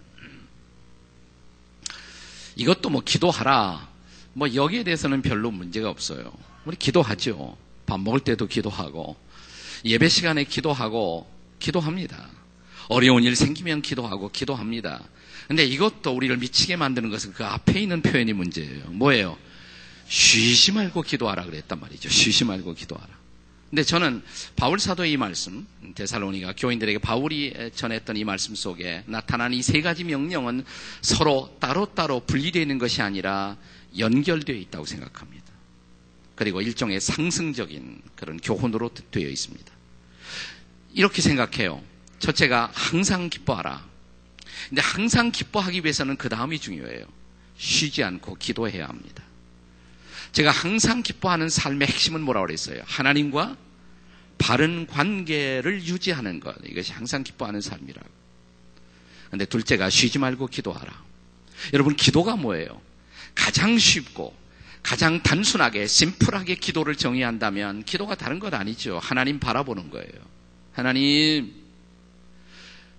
[2.56, 3.88] 이것도 뭐 기도하라.
[4.34, 6.32] 뭐 여기에 대해서는 별로 문제가 없어요.
[6.66, 7.58] 우리 기도하죠.
[7.86, 9.16] 밥 먹을 때도 기도하고
[9.86, 12.30] 예배 시간에 기도하고 기도합니다.
[12.90, 15.04] 어려운 일 생기면 기도하고 기도합니다.
[15.48, 18.86] 근데 이것도 우리를 미치게 만드는 것은 그 앞에 있는 표현이 문제예요.
[18.92, 19.38] 뭐예요?
[20.08, 22.10] 쉬지 말고 기도하라 그랬단 말이죠.
[22.10, 23.19] 쉬지 말고 기도하라.
[23.70, 24.24] 근데 저는
[24.56, 30.04] 바울 사도의 이 말씀, 데살로니가 교인들에게 바울이 전했던 이 말씀 속에 나타난 이 세 가지
[30.04, 30.66] 명령은
[31.02, 33.58] 서로 따로따로 분리되어 있는 것이 아니라
[33.98, 35.46] 연결되어 있다고 생각합니다.
[36.36, 39.72] 그리고 일종의 상승적인 그런 교훈으로 되어 있습니다.
[40.94, 41.84] 이렇게 생각해요.
[42.18, 43.88] 첫째가 항상 기뻐하라.
[44.70, 47.06] 근데 항상 기뻐하기 위해서는 그 다음이 중요해요.
[47.58, 49.24] 쉬지 않고 기도해야 합니다.
[50.32, 52.82] 제가 항상 기뻐하는 삶의 핵심은 뭐라고 그랬어요?
[52.86, 53.58] 하나님과
[54.38, 56.56] 바른 관계를 유지하는 것.
[56.66, 58.08] 이것이 항상 기뻐하는 삶이라고.
[59.32, 61.04] 근데 둘째가 쉬지 말고 기도하라.
[61.74, 62.82] 여러분, 기도가 뭐예요?
[63.36, 64.36] 가장 쉽고
[64.82, 68.98] 가장 단순하게, 심플하게 기도를 정의한다면 기도가 다른 것 아니죠.
[69.00, 70.10] 하나님 바라보는 거예요.
[70.72, 71.54] 하나님,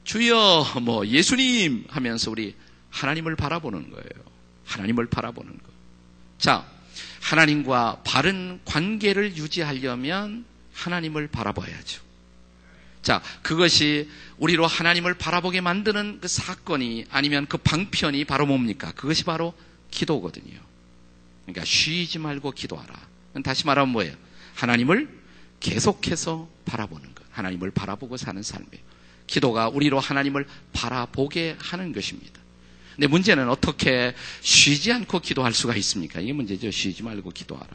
[0.04, 2.54] 주여, 뭐, 예수님 하면서 우리
[2.90, 4.24] 하나님을 바라보는 거예요.
[4.66, 5.70] 하나님을 바라보는 거.
[6.38, 6.66] 자,
[7.20, 12.02] 하나님과 바른 관계를 유지하려면 하나님을 바라봐야죠.
[13.02, 14.08] 자, 그것이
[14.38, 18.92] 우리로 하나님을 바라보게 만드는 그 사건이 아니면 그 방편이 바로 뭡니까?
[18.92, 19.54] 그것이 바로
[19.90, 20.58] 기도거든요.
[21.44, 22.94] 그러니까 쉬지 말고 기도하라.
[23.42, 24.14] 다시 말하면 뭐예요?
[24.54, 25.08] 하나님을
[25.60, 27.24] 계속해서 바라보는 것.
[27.30, 28.90] 하나님을 바라보고 사는 삶이에요.
[29.26, 32.39] 기도가 우리로 하나님을 바라보게 하는 것입니다.
[33.00, 36.20] 근데 문제는 어떻게 쉬지 않고 기도할 수가 있습니까?
[36.20, 36.70] 이게 문제죠.
[36.70, 37.70] 쉬지 말고 기도하라.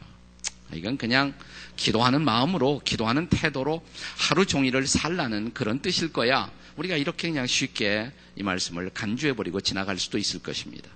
[0.74, 1.34] 이건 그냥
[1.74, 3.84] 기도하는 마음으로, 기도하는 태도로
[4.16, 6.48] 하루 종일을 살라는 그런 뜻일 거야.
[6.76, 10.88] 우리가 이렇게 그냥 쉽게 이 말씀을 간주해버리고 지나갈 수도 있을 것입니다.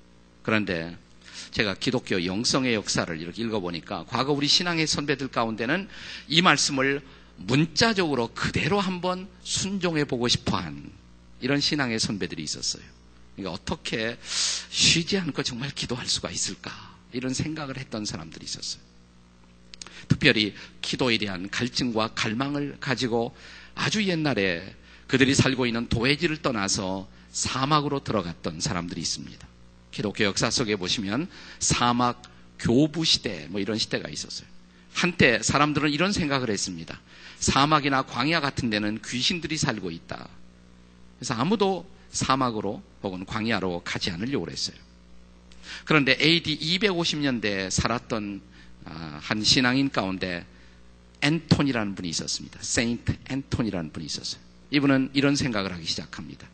[0.44, 0.96] 그런데
[1.50, 5.88] 제가 기독교 영성의 역사를 이렇게 읽어보니까 과거 우리 신앙의 선배들 가운데는
[6.28, 7.02] 이 말씀을
[7.34, 10.88] 문자적으로 그대로 한번 순종해 보고 싶어 한
[11.40, 12.99] 이런 신앙의 선배들이 있었어요.
[13.46, 14.18] 어떻게
[14.68, 16.70] 쉬지 않고 정말 기도할 수가 있을까?
[17.12, 18.82] 이런 생각을 했던 사람들이 있었어요.
[20.08, 23.34] 특별히 기도에 대한 갈증과 갈망을 가지고
[23.74, 24.74] 아주 옛날에
[25.06, 29.48] 그들이 살고 있는 도회지를 떠나서 사막으로 들어갔던 사람들이 있습니다.
[29.90, 32.22] 기독교 역사 속에 보시면 사막
[32.58, 34.48] 교부 시대 뭐 이런 시대가 있었어요.
[34.92, 37.00] 한때 사람들은 이런 생각을 했습니다.
[37.38, 40.28] 사막이나 광야 같은 데는 귀신들이 살고 있다.
[41.18, 44.76] 그래서 아무도 사막으로 혹은 광야로 가지 않으려고 했어요.
[45.84, 48.40] 그런데 AD 250년대에 살았던
[48.86, 50.44] 아, 한 신앙인 가운데
[51.20, 52.58] 앤톤이라는 분이 있었습니다.
[52.62, 54.40] 세인트 앤톤이라는 분이 있었어요.
[54.70, 56.48] 이분은 이런 생각을 하기 시작합니다.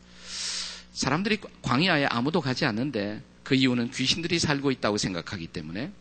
[0.93, 5.93] 사람들이 광야에 아무도 가지 않는데 그 이유는 귀신들이 살고 있다고 생각하기 때문에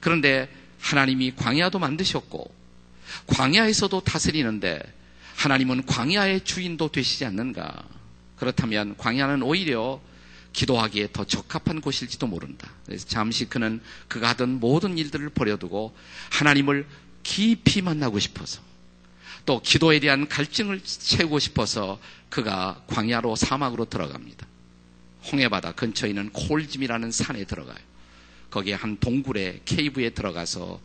[0.00, 0.48] 그런데
[0.80, 2.52] 하나님이 광야도 만드셨고
[3.28, 4.80] 광야에서도 다스리는데
[5.36, 7.84] 하나님은 광야의 주인도 되시지 않는가?
[8.38, 10.00] 그렇다면 광야는 오히려
[10.52, 12.70] 기도하기에 더 적합한 곳일지도 모른다.
[12.86, 15.94] 그래서 잠시 그는 그가 하던 모든 일들을 버려두고
[16.30, 16.86] 하나님을
[17.22, 18.60] 깊이 만나고 싶어서
[19.44, 24.46] 또 기도에 대한 갈증을 채우고 싶어서 그가 광야로 사막으로 들어갑니다.
[25.30, 27.78] 홍해바다 근처에 있는 콜짐이라는 산에 들어가요.
[28.50, 30.80] 거기에 한 동굴의 케이브에 들어가서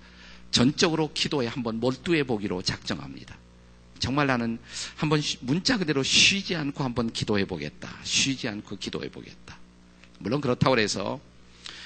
[0.51, 3.35] 전적으로 기도에 한번 몰두해 보기로 작정합니다.
[4.03, 4.59] 정말 나는
[4.97, 7.89] 한번 문자 그대로 쉬지 않고 한번 기도해 보겠다.
[8.03, 9.57] 쉬지 않고 기도해 보겠다.
[10.19, 11.21] 물론 그렇다고 해서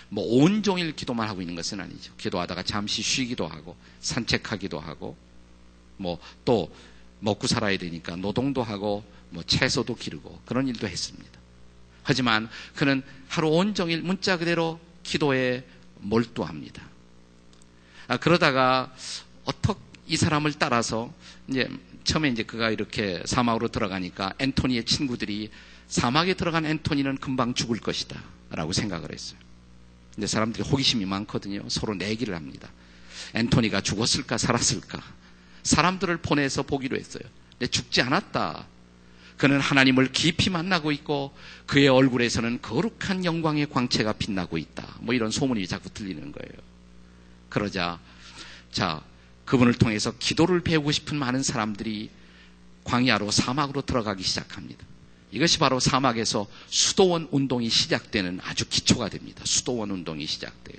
[0.10, 2.12] 뭐 온종일 기도만 하고 있는 것은 아니죠.
[2.18, 5.16] 기도하다가 잠시 쉬기도 하고 산책하기도 하고
[5.98, 6.74] 뭐 또
[7.20, 11.40] 먹고 살아야 되니까 노동도 하고 뭐 채소도 기르고 그런 일도 했습니다.
[12.02, 15.68] 하지만 그는 하루 온종일 문자 그대로 기도에
[16.00, 16.82] 몰두합니다.
[18.08, 18.92] 아, 그러다가
[19.46, 21.14] 어떻게 이 사람을 따라서
[21.50, 21.68] 이제
[22.08, 25.52] 처음에 이제 그가 이렇게 사막으로 들어가니까 앤토니의 친구들이
[25.88, 28.20] 사막에 들어간 앤토니는 금방 죽을 것이다.
[28.50, 29.38] 라고 생각을 했어요.
[30.16, 31.68] 근데 사람들이 호기심이 많거든요.
[31.68, 32.70] 서로 내기를 합니다.
[33.36, 35.04] 앤토니가 죽었을까, 살았을까.
[35.64, 37.24] 사람들을 보내서 보기로 했어요.
[37.52, 38.66] 근데 죽지 않았다.
[39.36, 44.96] 그는 하나님을 깊이 만나고 있고 그의 얼굴에서는 거룩한 영광의 광채가 빛나고 있다.
[45.02, 46.64] 뭐 이런 소문이 자꾸 들리는 거예요.
[47.50, 48.00] 그러자
[48.72, 49.04] 자
[49.48, 52.12] 그분을 통해서 기도를 배우고 싶은 많은 사람들이
[52.84, 54.86] 광야로 사막으로 들어가기 시작합니다.
[55.32, 59.42] 이것이 바로 사막에서 수도원 운동이 시작되는 아주 기초가 됩니다.
[59.44, 60.78] 수도원 운동이 시작돼요.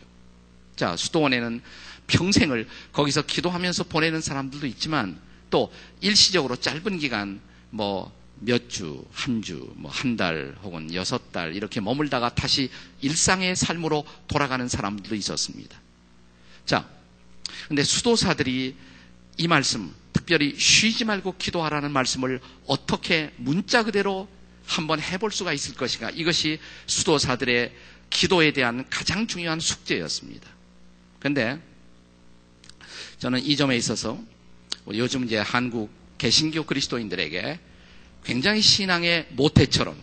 [0.77, 1.61] 자, 수도원에는
[2.07, 5.19] 평생을 거기서 기도하면서 보내는 사람들도 있지만
[5.51, 11.55] 또 일시적으로 짧은 기간 뭐 몇 주, 한 주, 뭐 한 달 혹은 여섯 달
[11.55, 15.81] 이렇게 머물다가 다시 일상의 삶으로 돌아가는 사람들도 있었습니다.
[16.65, 16.89] 자,
[17.69, 18.77] 근데 수도사들이
[19.39, 24.29] 이 말씀, 특별히 쉬지 말고 기도하라는 말씀을 어떻게 문자 그대로
[24.67, 26.11] 한번 해볼 수가 있을 것인가.
[26.11, 27.73] 이것이 수도사들의
[28.11, 30.49] 기도에 대한 가장 중요한 숙제였습니다.
[31.21, 31.61] 근데
[33.19, 34.19] 저는 이 점에 있어서
[34.89, 37.61] 요즘 이제 한국 개신교 그리스도인들에게
[38.25, 39.97] 굉장히 신앙의 모태처럼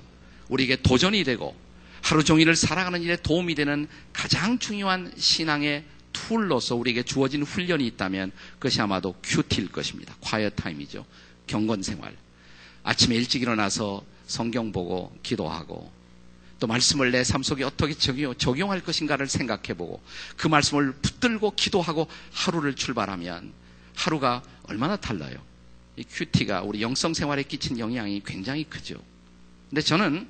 [0.50, 1.56] 우리에게 도전이 되고
[2.02, 5.84] 하루 종일을 살아가는 일에 도움이 되는 가장 중요한 신앙의
[6.28, 10.16] tool로서 우리에게 주어진 훈련이 있다면 그것이 아마도 QT일 것입니다.
[10.22, 11.06] Quiet time이죠.
[11.48, 12.16] 경건 생활.
[12.84, 15.92] 아침에 일찍 일어나서 성경 보고 기도하고
[16.60, 20.02] 또 말씀을 내 삶 속에 어떻게 적용, 할 것인가를 생각해 보고
[20.38, 23.54] 그 말씀을 붙들고 기도하고 하루를 출발하면
[23.96, 25.38] 하루가 얼마나 달라요.
[25.98, 28.96] 이 QT가 우리 영성 생활에 끼친 영향이 굉장히 크죠.
[29.70, 30.28] 근데 저는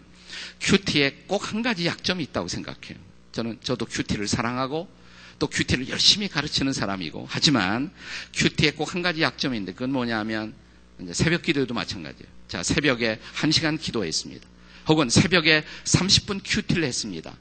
[0.61, 2.97] QT에 꼭 한 가지 약점이 있다고 생각해요.
[3.31, 4.87] 저는 저도 QT를 사랑하고
[5.39, 7.91] 또 QT를 열심히 가르치는 사람이고 하지만
[8.33, 10.53] 큐티에 꼭 한 가지 약점이 있는데 그건 뭐냐면
[11.11, 12.31] 새벽 기도에도 마찬가지예요.
[12.47, 14.47] 자, 새벽에 한 시간 기도했습니다.
[14.87, 17.35] 혹은 새벽에 30분 큐티를 했습니다.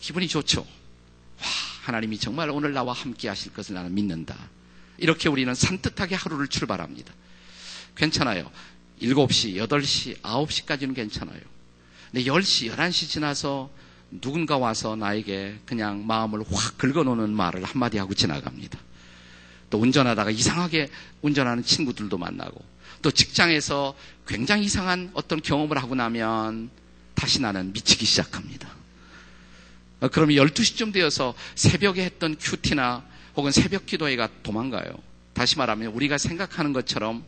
[0.00, 0.60] 기분이 좋죠.
[0.60, 1.46] 와,
[1.84, 4.36] 하나님이 정말 오늘 나와 함께 하실 것을 나는 믿는다.
[4.98, 7.12] 이렇게 우리는 산뜻하게 하루를 출발합니다.
[7.96, 8.50] 괜찮아요.
[9.00, 11.40] 7시, 8시, 9시까지는 괜찮아요.
[12.10, 13.70] 근데 10시, 11시 지나서
[14.20, 18.78] 누군가 와서 나에게 그냥 마음을 확 긁어놓는 말을 한마디 하고 지나갑니다.
[19.70, 20.90] 또 운전하다가 이상하게
[21.22, 22.62] 운전하는 친구들도 만나고
[23.00, 23.94] 또 직장에서
[24.26, 26.70] 굉장히 이상한 어떤 경험을 하고 나면
[27.14, 28.68] 다시 나는 미치기 시작합니다.
[30.00, 33.04] 어, 그러면 12시쯤 되어서 새벽에 했던 큐티나
[33.36, 34.92] 혹은 새벽 기도회가 도망가요.
[35.32, 37.24] 다시 말하면 우리가 생각하는 것처럼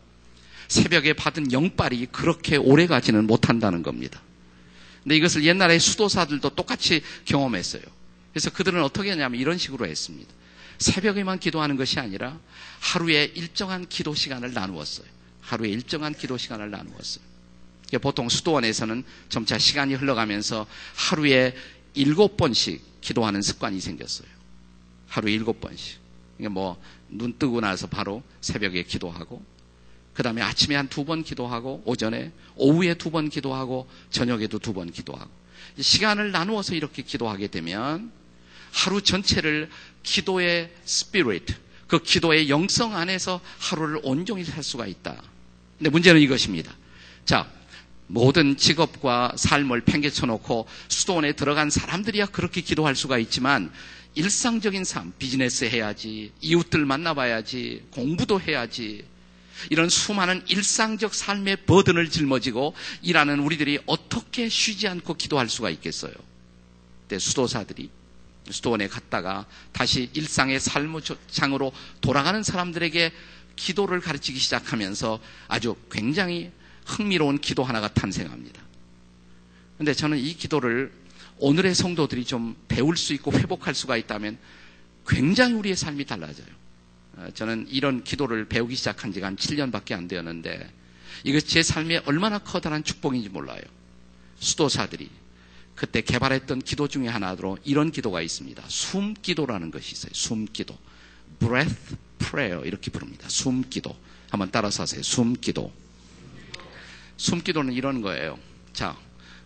[0.68, 4.20] 새벽에 받은 영빨이 그렇게 오래 가지는 못한다는 겁니다.
[5.04, 7.82] 근데 이것을 옛날에 수도사들도 똑같이 경험했어요.
[8.32, 10.32] 그래서 그들은 어떻게 했냐면 이런 식으로 했습니다.
[10.78, 12.38] 새벽에만 기도하는 것이 아니라
[12.80, 15.06] 하루에 일정한 기도 시간을 나누었어요.
[15.40, 17.24] 하루에 일정한 기도 시간을 나누었어요.
[18.00, 21.54] 보통 수도원에서는 점차 시간이 흘러가면서 하루에
[21.92, 24.26] 일곱 번씩 기도하는 습관이 생겼어요.
[25.06, 26.00] 하루에 일곱 번씩.
[26.50, 29.44] 뭐, 눈 뜨고 나서 바로 새벽에 기도하고,
[30.14, 34.90] 그 다음에 아침에 한 두 번 기도하고, 오전에, 오후에 두 번 기도하고, 저녁에도 두 번
[34.90, 35.30] 기도하고.
[35.80, 38.12] 시간을 나누어서 이렇게 기도하게 되면,
[38.72, 39.70] 하루 전체를
[40.02, 41.44] 기도의 스피릿,
[41.86, 45.20] 그 기도의 영성 안에서 하루를 온종일 살 수가 있다.
[45.78, 46.72] 근데 문제는 이것입니다.
[47.24, 47.48] 자,
[48.06, 53.72] 모든 직업과 삶을 팽개쳐 놓고 수도원에 들어간 사람들이야 그렇게 기도할 수가 있지만
[54.14, 59.04] 일상적인 삶, 비즈니스 해야지, 이웃들 만나봐야지, 공부도 해야지,
[59.70, 66.12] 이런 수많은 일상적 삶의 버든을 짊어지고 일하는 우리들이 어떻게 쉬지 않고 기도할 수가 있겠어요?
[67.08, 67.90] 때 수도사들이
[68.50, 73.12] 수도원에 갔다가 다시 일상의 삶장으로 돌아가는 사람들에게
[73.56, 76.50] 기도를 가르치기 시작하면서 아주 굉장히
[76.86, 78.60] 흥미로운 기도 하나가 탄생합니다.
[79.78, 80.92] 근데 저는 이 기도를
[81.38, 84.38] 오늘의 성도들이 좀 배울 수 있고 회복할 수가 있다면
[85.06, 86.46] 굉장히 우리의 삶이 달라져요.
[87.16, 90.70] 어, 저는 이런 기도를 배우기 시작한 지가 한 7년밖에 안 되었는데
[91.24, 93.60] 이것 제 삶에 얼마나 커다란 축복인지 몰라요.
[94.38, 95.10] 수도사들이
[95.74, 98.62] 그때 개발했던 기도 중에 하나로 이런 기도가 있습니다.
[98.68, 100.10] 숨 기도라는 것이 있어요.
[100.14, 100.76] 숨 기도.
[101.38, 103.28] breath prayer 이렇게 부릅니다.
[103.28, 103.96] 숨 기도.
[104.30, 105.02] 한번 따라서 하세요.
[105.02, 105.72] 숨 기도.
[107.16, 108.38] 숨 기도는 이런 거예요.
[108.72, 108.96] 자,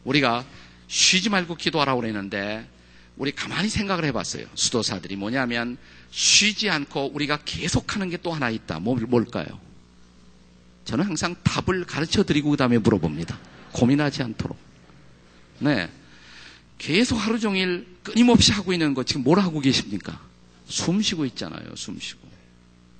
[0.04, 0.44] 우리가
[0.88, 2.68] 쉬지 말고 기도하라고 그랬는데
[3.16, 4.46] 우리 가만히 생각을 해봤어요.
[4.54, 5.76] 수도사들이 뭐냐면
[6.10, 8.78] 쉬지 않고 우리가 계속하는 게 또 하나 있다.
[8.80, 9.46] 뭐, 뭘까요?
[10.84, 13.38] 저는 항상 답을 가르쳐 드리고 그 다음에 물어봅니다.
[13.72, 14.56] 고민하지 않도록.
[15.58, 15.88] 네.
[16.78, 20.20] 계속 하루 종일 끊임없이 하고 있는 거 지금 뭘 하고 계십니까?
[20.66, 21.74] 숨 쉬고 있잖아요.
[21.76, 22.26] 숨 쉬고.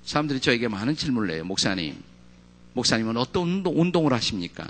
[0.03, 1.43] 사람들이 저에게 많은 질문을 해요.
[1.45, 1.95] 목사님.
[2.73, 4.69] 목사님은 어떤 운동, 을 하십니까?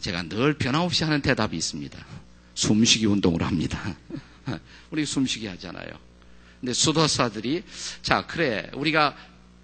[0.00, 1.98] 제가 늘 변함없이 하는 대답이 있습니다.
[2.54, 3.94] 숨쉬기 운동을 합니다.
[4.90, 5.88] 우리 숨쉬기 하잖아요.
[6.64, 7.62] 근데 수도사들이
[8.00, 9.14] 자 그래 우리가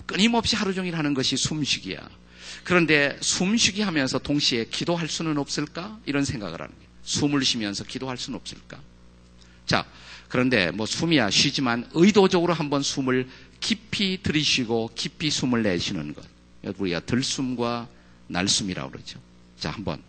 [0.04, 1.98] 끊임없이 하루 종일 하는 것이 숨쉬기야.
[2.62, 5.98] 그런데 숨쉬기 하면서 동시에 기도할 수는 없을까?
[6.04, 6.90] 이런 생각을 하는 거예요.
[7.02, 8.78] 숨을 쉬면서 기도할 수는 없을까?
[9.64, 9.86] 자,
[10.28, 13.26] 그런데 뭐 숨이야 쉬지만 의도적으로 한번 숨을
[13.60, 16.22] 깊이 들이쉬고 깊이 숨을 내쉬는 것.
[16.76, 17.88] 우리가 들숨과
[18.26, 19.18] 날숨이라고 그러죠.
[19.58, 20.02] 자, 한번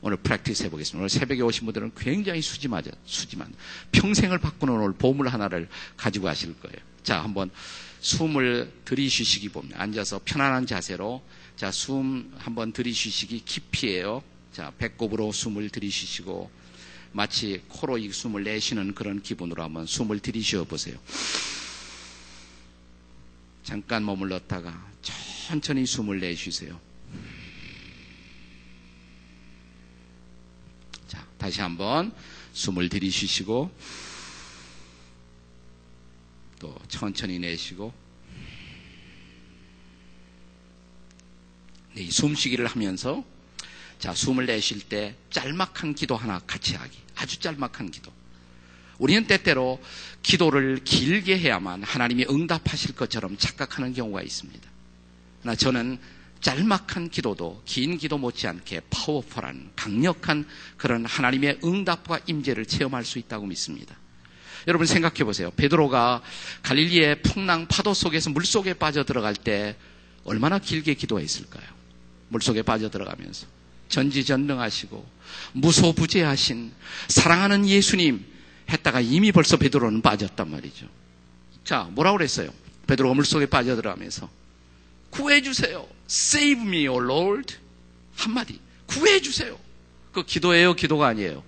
[0.00, 0.98] 오늘 프랙티스 해보겠습니다.
[0.98, 3.52] 오늘 새벽에 오신 분들은 굉장히 수지맞아, 수지만
[3.92, 6.76] 평생을 바꾸는 오늘 보물 하나를 가지고 가실 거예요.
[7.02, 7.50] 자, 한번
[8.00, 9.80] 숨을 들이쉬시기 봅니다.
[9.80, 11.22] 앉아서 편안한 자세로
[11.56, 14.22] 자, 숨 한번 들이쉬시기 깊이에요.
[14.52, 16.50] 자, 배꼽으로 숨을 들이쉬시고
[17.12, 20.96] 마치 코로 이 숨을 내쉬는 그런 기분으로 한번 숨을 들이쉬어 보세요.
[23.64, 24.86] 잠깐 머물렀다가
[25.48, 26.78] 천천히 숨을 내쉬세요.
[31.08, 32.12] 자, 다시 한번
[32.52, 33.70] 숨을 들이쉬시고
[36.60, 37.92] 또 천천히 내쉬고
[41.94, 43.24] 네, 숨쉬기를 하면서
[43.98, 46.96] 자, 숨을 내쉴 때 짤막한 기도 하나 같이 하기.
[47.16, 48.12] 아주 짤막한 기도.
[48.98, 49.82] 우리는 때때로
[50.22, 54.70] 기도를 길게 해야만 하나님이 응답하실 것처럼 착각하는 경우가 있습니다.
[55.40, 55.98] 그러나 저는
[56.40, 60.46] 짤막한 기도도 긴 기도 못지않게 파워풀한 강력한
[60.76, 63.96] 그런 하나님의 응답과 임재를 체험할 수 있다고 믿습니다.
[64.66, 65.50] 여러분 생각해 보세요.
[65.52, 66.22] 베드로가
[66.62, 69.76] 갈릴리의 풍랑 파도 속에서 물 속에 빠져 들어갈 때
[70.24, 71.64] 얼마나 길게 기도했을까요?
[72.28, 73.46] 물 속에 빠져 들어가면서
[73.88, 75.08] 전지전능하시고
[75.52, 76.72] 무소부재하신
[77.08, 78.24] 사랑하는 예수님
[78.70, 80.86] 했다가 이미 벌써 베드로는 빠졌단 말이죠.
[81.64, 82.50] 자, 뭐라고 그랬어요?
[82.86, 84.28] 베드로가 물 속에 빠져 들어가면서
[85.10, 85.86] 구해 주세요.
[86.08, 87.56] Save me, O Lord.
[88.16, 88.60] 한마디.
[88.86, 89.58] 구해주세요.
[90.12, 91.44] 그 기도예요, 기도가 아니에요.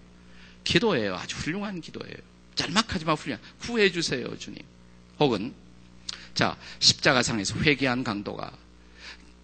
[0.65, 1.17] 기도예요.
[1.17, 2.15] 아주 훌륭한 기도예요.
[2.55, 3.43] 짤막하지만 훌륭한.
[3.61, 4.59] 구해주세요, 주님.
[5.19, 5.55] 혹은,
[6.35, 8.53] 자, 십자가상에서 회개한 강도가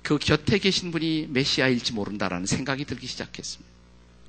[0.03, 3.73] 그 곁에 계신 분이 메시아일지 모른다라는 생각이 들기 시작했습니다.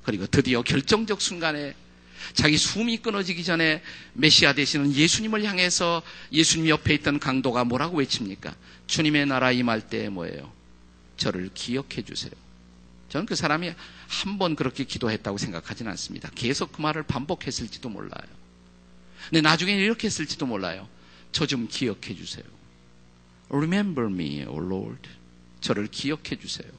[0.02, 1.74] 그리고 드디어 결정적 순간에
[2.34, 3.82] 자기 숨이 끊어지기 전에
[4.14, 8.56] 메시아 되시는 예수님을 향해서 예수님 옆에 있던 강도가 뭐라고 외칩니까?
[8.88, 10.57] 주님의 나라 임할 때 뭐예요?
[11.18, 12.32] 저를 기억해 주세요.
[13.10, 13.72] 저는 그 사람이
[14.08, 16.30] 한 번 그렇게 기도했다고 생각하지는 않습니다.
[16.34, 18.26] 계속 그 말을 반복했을지도 몰라요.
[19.28, 20.88] 근데 나중에 이렇게 했을지도 몰라요.
[21.32, 22.44] 저 좀 기억해 주세요.
[23.50, 25.08] Remember me, O Lord.
[25.60, 26.70] 저를 기억해 주세요.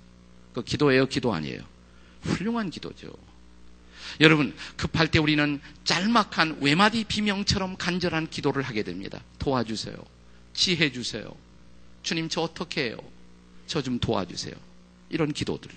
[0.54, 1.62] 그 기도예요, 기도 아니에요.
[2.22, 3.12] 훌륭한 기도죠.
[4.22, 9.22] 여러분, 급할 때 우리는 짤막한 외마디 비명처럼 간절한 기도를 하게 됩니다.
[9.38, 9.96] 도와주세요.
[10.54, 11.32] 지혜 주세요.
[12.02, 12.98] 주님, 저 어떻게 해요?
[13.70, 14.54] 저 좀 도와주세요.
[15.10, 15.72] 이런 기도들.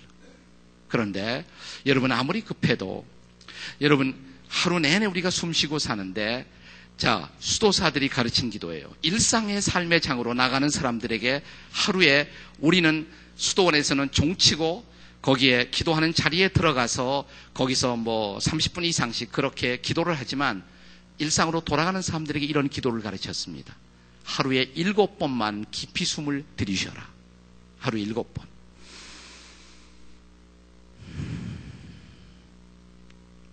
[0.88, 1.44] 그런데
[1.86, 3.06] 여러분, 아무리 급해도
[3.80, 4.14] 여러분,
[4.48, 6.46] 하루 내내 우리가 숨 쉬고 사는데
[6.96, 8.92] 자, 수도사들이 가르친 기도예요.
[9.02, 14.84] 일상의 삶의 장으로 나가는 사람들에게 하루에 우리는 수도원에서는 종치고
[15.22, 20.62] 거기에 기도하는 자리에 들어가서 거기서 뭐 30분 이상씩 그렇게 기도를 하지만
[21.18, 23.74] 일상으로 돌아가는 사람들에게 이런 기도를 가르쳤습니다.
[24.24, 27.11] 하루에 일곱 번만 깊이 숨을 들이셔라.
[27.82, 28.46] 하루 일곱 번.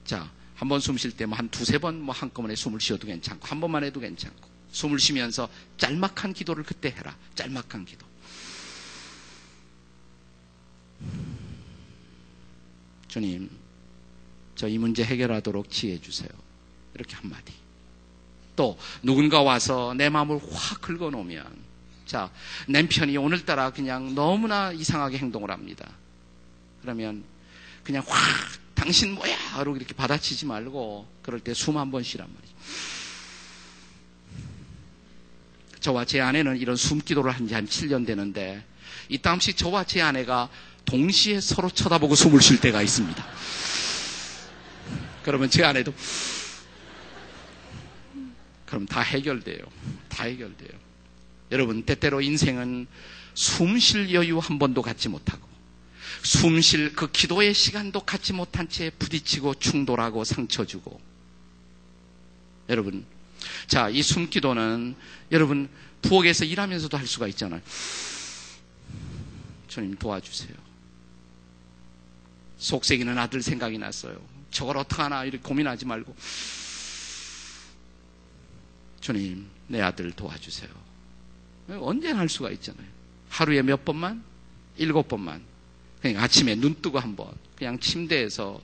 [0.05, 3.59] 자, 한 번 숨 쉴 때뭐 한 두세 번 뭐 한꺼번에 숨을 쉬어도 괜찮고 한
[3.61, 7.15] 번만 해도 괜찮고 숨을 쉬면서 짤막한 기도를 그때 해라.
[7.35, 8.05] 짤막한 기도.
[13.07, 13.49] 주님,
[14.55, 16.29] 저 이 문제 해결하도록 지혜 주세요.
[16.93, 17.53] 이렇게 한마디.
[18.55, 21.45] 또 누군가 와서 내 마음을 확 긁어 놓으면
[22.09, 22.31] 자,
[22.67, 25.87] 남편이 오늘따라 그냥 너무나 이상하게 행동을 합니다.
[26.81, 27.23] 그러면
[27.83, 28.17] 그냥 확
[28.73, 29.37] 당신 뭐야?
[29.57, 32.53] 라고 이렇게 받아치지 말고 그럴 때 숨 한 번 쉬란 말이죠.
[35.81, 38.65] 저와 제 아내는 이런 숨기도를 한 지 한 7년 되는데
[39.09, 40.49] 이따금씩 저와 제 아내가
[40.85, 43.23] 동시에 서로 쳐다보고 숨을 쉴 때가 있습니다.
[45.23, 45.93] 그러면 제 아내도
[48.65, 49.59] 그럼 다 해결돼요.
[50.09, 50.88] 다 해결돼요.
[51.51, 52.87] 여러분, 때때로 인생은
[53.33, 55.47] 숨 쉴 여유 한 번도 갖지 못하고
[56.23, 60.99] 숨 쉴 그 기도의 시간도 갖지 못한 채 부딪히고 충돌하고 상처 주고
[62.67, 63.05] 여러분,
[63.67, 64.95] 자, 이 숨기도는
[65.31, 65.69] 여러분
[66.01, 67.61] 부엌에서 일하면서도 할 수가 있잖아요.
[69.67, 70.53] 주님 도와주세요.
[72.57, 74.21] 속색이는 아들 생각이 났어요.
[74.51, 76.15] 저걸 어떡하나 이렇게 고민하지 말고
[78.99, 80.88] 주님 내 아들 도와주세요.
[81.77, 82.87] 언제나 할 수가 있잖아요.
[83.29, 84.23] 하루에 몇 번만?
[84.77, 85.41] 일곱 번만.
[86.01, 87.27] 그냥 아침에 눈 뜨고 한 번.
[87.55, 88.61] 그냥 침대에서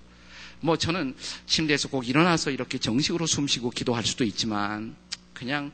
[0.61, 1.15] 뭐 저는
[1.45, 4.95] 침대에서 꼭 일어나서 이렇게 정식으로 숨 쉬고 기도할 수도 있지만
[5.33, 5.71] 그냥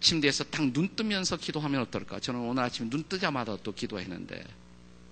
[0.00, 2.20] 침대에서 딱 눈 뜨면서 기도하면 어떨까?
[2.20, 4.42] 저는 오늘 아침에 눈 뜨자마자 또 기도했는데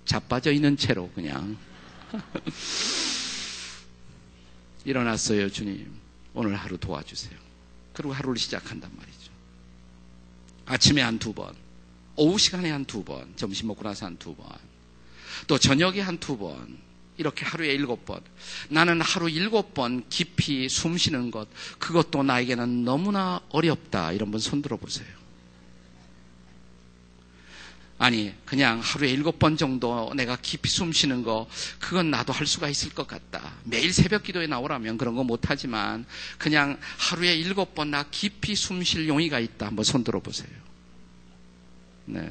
[0.05, 1.57] 자빠져 있는 채로 그냥
[4.85, 5.91] 일어났어요, 주님.
[6.33, 7.37] 오늘 하루 도와주세요.
[7.93, 9.28] 그리고 하루를 시작한단 말이죠.
[10.69, 11.53] 아침에 한 두 번,
[12.15, 14.47] 오후 시간에 한 두 번, 점심 먹고 나서 한 두 번,
[15.47, 16.77] 또 저녁에 한 두 번,
[17.17, 18.21] 이렇게 하루에 일곱 번.
[18.69, 21.47] 나는 하루 일곱 번 깊이 숨 쉬는 것,
[21.79, 24.13] 그것도 나에게는 너무나 어렵다.
[24.13, 25.18] 이런 분 손들어 보세요.
[28.01, 31.47] 아니, 그냥 하루에 일곱 번 정도 내가 깊이 숨 쉬는 거,
[31.79, 33.51] 그건 나도 할 수가 있을 것 같다.
[33.65, 36.05] 매일 새벽 기도에 나오라면 그런 거 못하지만,
[36.37, 39.67] 그냥 하루에 일곱 번 나 깊이 숨 쉴 용의가 있다.
[39.67, 40.47] 한번 손 들어보세요.
[42.05, 42.29] 네.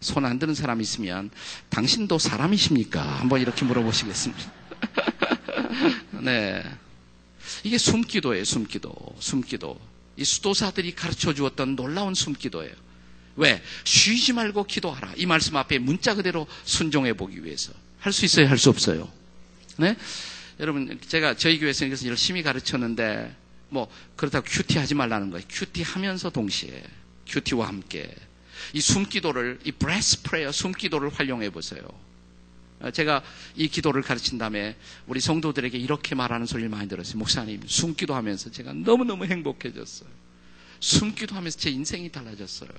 [0.00, 1.30] 손 안 드는 사람 있으면,
[1.70, 3.02] 당신도 사람이십니까?
[3.20, 4.52] 한번 이렇게 물어보시겠습니다.
[6.22, 6.62] 네.
[7.64, 8.94] 이게 숨기도예요, 숨기도.
[9.18, 9.80] 숨기도.
[10.16, 12.72] 이 수도사들이 가르쳐 주었던 놀라운 숨기도예요.
[13.38, 13.62] 왜?
[13.84, 15.14] 쉬지 말고 기도하라.
[15.16, 17.72] 이 말씀 앞에 문자 그대로 순종해 보기 위해서.
[18.00, 18.48] 할 수 있어요?
[18.48, 19.10] 할 수 없어요?
[19.78, 19.96] 네?
[20.60, 23.34] 여러분, 제가 저희 교회에서 이것을 열심히 가르쳤는데,
[23.68, 25.46] 뭐, 그렇다고 QT 하지 말라는 거예요.
[25.48, 26.82] QT 하면서 동시에,
[27.28, 28.12] QT와 함께.
[28.72, 31.82] 이 숨기도를, 이 breath prayer 숨기도를 활용해 보세요.
[32.92, 33.22] 제가
[33.56, 37.18] 이 기도를 가르친 다음에 우리 성도들에게 이렇게 말하는 소리를 많이 들었어요.
[37.18, 40.08] 목사님, 숨기도 하면서 제가 너무너무 행복해졌어요.
[40.80, 42.70] 숨기도 하면서 제 인생이 달라졌어요.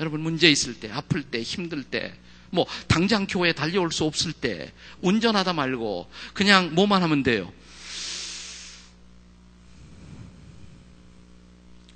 [0.00, 2.14] 여러분 문제 있을 때, 아플 때, 힘들 때,
[2.50, 7.52] 뭐 당장 교회에 달려올 수 없을 때 운전하다 말고 그냥 뭐만 하면 돼요.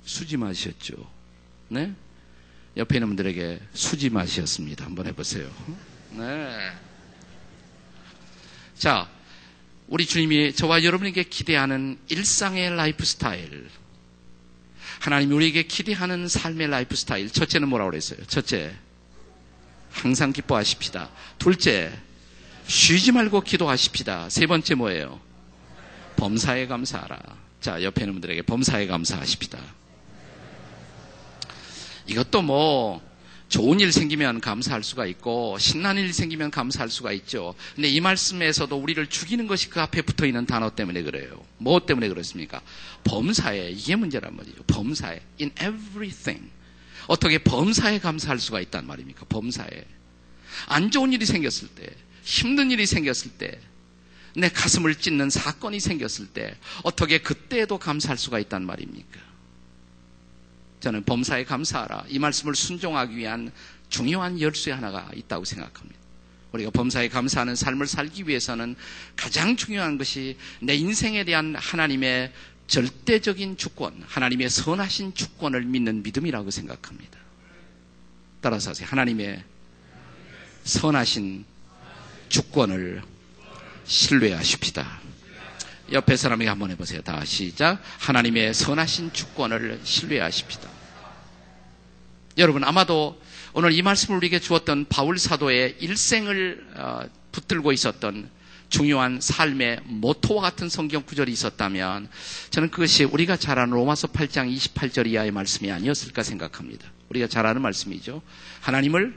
[0.05, 0.93] 수지 맞으셨죠.
[1.69, 1.93] 네?
[2.77, 4.85] 옆에 있는 분들에게 수지 맞으셨습니다.
[4.85, 5.51] 한번 해보세요.
[6.11, 6.71] 네.
[8.77, 9.09] 자,
[9.87, 13.69] 우리 주님이 저와 여러분에게 기대하는 일상의 라이프 스타일.
[15.03, 17.29] 하나님이 우리에게 기대하는 삶의 라이프 스타일.
[17.29, 18.19] 첫째는 뭐라고 그랬어요?
[18.27, 18.73] 첫째,
[19.91, 21.09] 항상 기뻐하십시다.
[21.39, 21.91] 둘째,
[22.67, 24.29] 쉬지 말고 기도하십시다.
[24.29, 25.19] 세 번째 뭐예요?
[26.15, 27.19] 범사에 감사하라.
[27.59, 29.59] 자, 옆에 있는 분들에게 범사에 감사하십시다.
[32.07, 33.01] 이것도 뭐,
[33.49, 37.55] 좋은 일 생기면 감사할 수가 있고 신나는 일 생기면 감사할 수가 있죠.
[37.75, 41.45] 근데 이 말씀에서도 우리를 죽이는 것이 그 앞에 붙어 있는 단어 때문에 그래요.
[41.63, 42.61] 뭐 때문에 그렇습니까?
[43.03, 44.63] 범사에 이게 문제란 말이죠.
[44.63, 46.51] 범사에 in everything
[47.07, 49.25] 어떻게 범사에 감사할 수가 있단 말입니까?
[49.29, 49.85] 범사에
[50.67, 51.89] 안 좋은 일이 생겼을 때,
[52.23, 53.59] 힘든 일이 생겼을 때,
[54.35, 59.19] 내 가슴을 찢는 사건이 생겼을 때 어떻게 그때에도 감사할 수가 있단 말입니까?
[60.79, 62.05] 저는 범사에 감사하라.
[62.09, 63.51] 이 말씀을 순종하기 위한
[63.89, 66.02] 중요한 열쇠 하나가 있다고 생각합니다.
[66.53, 68.75] 우리가 범사에 감사하는 삶을 살기 위해서는
[69.15, 72.31] 가장 중요한 것이 내 인생에 대한 하나님의
[72.67, 77.17] 절대적인 주권, 하나님의 선하신 주권을 믿는 믿음이라고 생각합니다.
[78.39, 78.87] 따라서 하세요.
[78.87, 79.43] 하나님의
[80.63, 81.43] 선하신
[82.29, 83.01] 주권을
[83.85, 85.01] 신뢰하십시다.
[85.91, 87.01] 옆에 사람에게 한번 해보세요.
[87.01, 87.81] 다 시작.
[87.99, 90.69] 하나님의 선하신 주권을 신뢰하십시다.
[92.37, 93.21] 여러분 아마도
[93.55, 97.01] 오늘 이 말씀을 우리에게 주었던 바울 사도의 일생을 어,
[97.31, 98.29] 붙들고 있었던
[98.69, 102.09] 중요한 삶의 모토와 같은 성경 구절이 있었다면
[102.49, 106.87] 저는 그것이 우리가 잘 아는 로마서 8장 28절 이하의 말씀이 아니었을까 생각합니다.
[107.09, 108.23] 우리가 잘 아는 말씀이죠.
[108.61, 109.15] 하나님을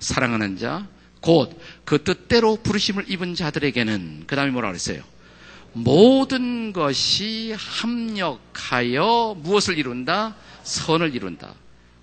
[0.00, 0.86] 사랑하는 자,
[1.22, 5.02] 곧 그 뜻대로 부르심을 입은 자들에게는 그 다음에 뭐라 그랬어요?
[5.72, 10.36] 모든 것이 합력하여 무엇을 이룬다?
[10.64, 11.54] 선을 이룬다.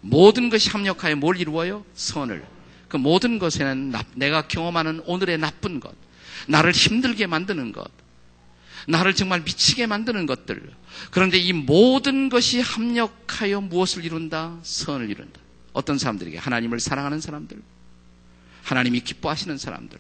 [0.02, 1.86] 모든 것이 합력하여 뭘 이루어요?
[1.94, 2.46] 선을.
[2.88, 5.94] 그 모든 것에는 내가 경험하는 오늘의 나쁜 것,
[6.48, 7.90] 나를 힘들게 만드는 것,
[8.88, 10.74] 나를 정말 미치게 만드는 것들.
[11.12, 14.58] 그런데 이 모든 것이 합력하여 무엇을 이룬다?
[14.64, 15.40] 선을 이룬다.
[15.74, 16.38] 어떤 사람들에게?
[16.38, 17.62] 하나님을 사랑하는 사람들,
[18.64, 20.00] 하나님이 기뻐하시는 사람들.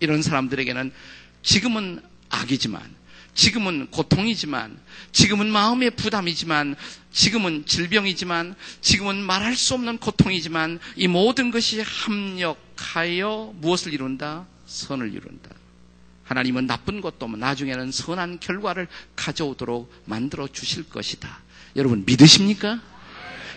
[0.00, 0.92] 이런 사람들에게는
[1.42, 2.82] 지금은 악이지만
[3.36, 4.80] 지금은 고통이지만,
[5.12, 6.74] 지금은 마음의 부담이지만,
[7.12, 14.46] 지금은 질병이지만, 지금은 말할 수 없는 고통이지만, 이 모든 것이 합력하여 무엇을 이룬다?
[14.66, 15.50] 선을 이룬다.
[16.24, 21.42] 하나님은 나쁜 것도 나중에는 선한 결과를 가져오도록 만들어 주실 것이다.
[21.76, 22.80] 여러분 믿으십니까?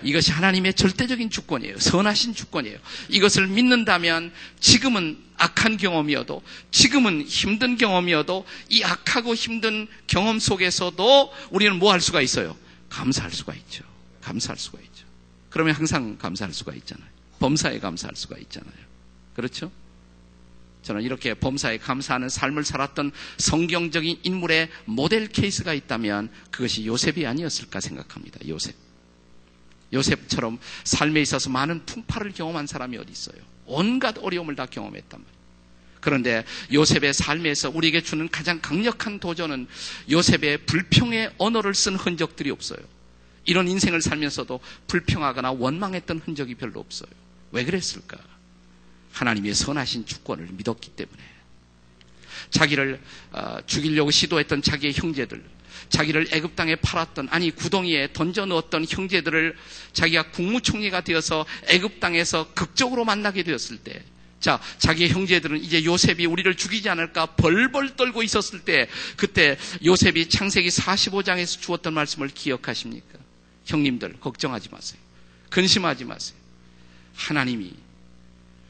[0.04, 1.80] 이것이 하나님의 절대적인 주권이에요.
[1.80, 2.78] 선하신 주권이에요.
[3.10, 6.42] 이것을 믿는다면 지금은 악한 경험이어도
[6.72, 12.56] 지금은 힘든 경험이어도 이 악하고 힘든 경험 속에서도 우리는 뭐 할 수가 있어요?
[12.90, 13.84] 감사할 수가 있죠.
[14.22, 15.06] 감사할 수가 있죠.
[15.50, 17.08] 그러면 항상 감사할 수가 있잖아요.
[17.40, 18.74] 범사에 감사할 수가 있잖아요.
[19.34, 19.72] 그렇죠?
[20.84, 28.40] 저는 이렇게 범사에 감사하는 삶을 살았던 성경적인 인물의 모델 케이스가 있다면 그것이 요셉이 아니었을까 생각합니다.
[28.48, 28.76] 요셉.
[29.94, 33.38] 요셉처럼 삶에 있어서 많은 풍파를 경험한 사람이 어디 있어요?
[33.66, 35.40] 온갖 어려움을 다 경험했단 말이에요.
[36.00, 39.68] 그런데 요셉의 삶에서 우리에게 주는 가장 강력한 도전은
[40.10, 42.80] 요셉의 불평의 언어를 쓴 흔적들이 없어요.
[43.46, 47.10] 이런 인생을 살면서도 불평하거나 원망했던 흔적이 별로 없어요.
[47.52, 48.18] 왜 그랬을까?
[49.12, 51.39] 하나님의 선하신 주권을 믿었기 때문에.
[52.50, 53.00] 자기를
[53.32, 55.44] 어, 죽이려고 시도했던 자기의 형제들,
[55.90, 59.56] 자기를 애굽 땅에 팔았던 아니 구덩이에 던져 넣었던 형제들을
[59.94, 64.04] 자기가 국무총리가 되어서 애굽 땅에서 극적으로 만나게 되었을 때
[64.40, 68.88] 자, 자기의 형제들은 이제 요셉이 우리를 죽이지 않을까 벌벌 떨고 있었을 때
[69.18, 73.20] 그때 요셉이 창세기 45장에서 주었던 말씀을 기억하십니까?
[73.66, 75.00] 형님들 걱정하지 마세요.
[75.50, 76.38] 근심하지 마세요.
[77.16, 77.74] 하나님이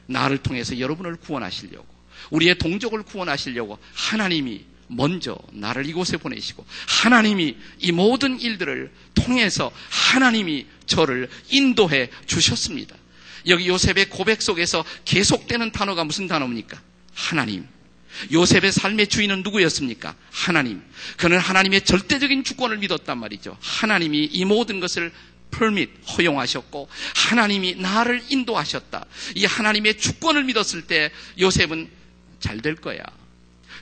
[0.08, 1.99] 나를 통해서 여러분을 구원하시려고
[2.30, 11.30] 우리의 동족을 구원하시려고 하나님이 먼저 나를 이곳에 보내시고 하나님이 이 모든 일들을 통해서 하나님이 저를
[11.50, 12.96] 인도해 주셨습니다.
[13.48, 16.82] 여기 요셉의 고백 속에서 계속되는 단어가 무슨 단어입니까?
[17.14, 17.68] 하나님.
[18.32, 20.16] 요셉의 삶의 주인은 누구였습니까?
[20.32, 20.82] 하나님.
[21.18, 23.58] 그는 하나님의 절대적인 주권을 믿었단 말이죠.
[23.62, 25.12] 하나님이 이 모든 것을
[25.52, 29.06] permit, 허용하셨고, 하나님이 나를 인도하셨다.
[29.36, 31.90] 이 하나님의 주권을 믿었을 때 요셉은
[32.40, 33.04] 잘 될 거야.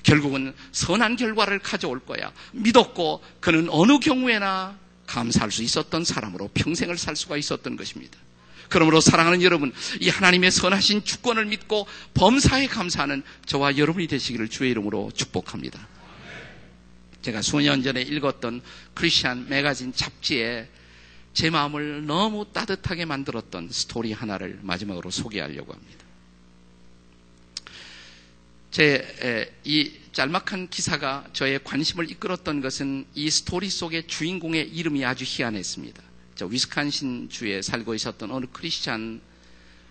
[0.04, 2.32] 결국은 선한 결과를 가져올 거야.
[2.54, 8.18] 믿었고 그는 어느 경우에나 감사할 수 있었던 사람으로 평생을 살 수가 있었던 것입니다.
[8.70, 15.12] 그러므로 사랑하는 여러분, 이 하나님의 선하신 주권을 믿고 범사에 감사하는 저와 여러분이 되시기를 주의 이름으로
[15.16, 15.88] 축복합니다.
[17.22, 18.62] 제가 수년 전에 읽었던
[18.94, 20.70] Christian magazine 잡지에
[21.34, 26.07] 제 마음을 너무 따뜻하게 만들었던 스토리 하나를 마지막으로 소개하려고 합니다.
[28.78, 29.02] 제
[29.64, 36.04] 이 짤막한 기사가 저의 관심을 이끌었던 것은 이 스토리 속의 주인공의 이름이 아주 희한했습니다.
[36.36, 39.20] 저 위스칸신 주에 살고 있었던 어느 크리스찬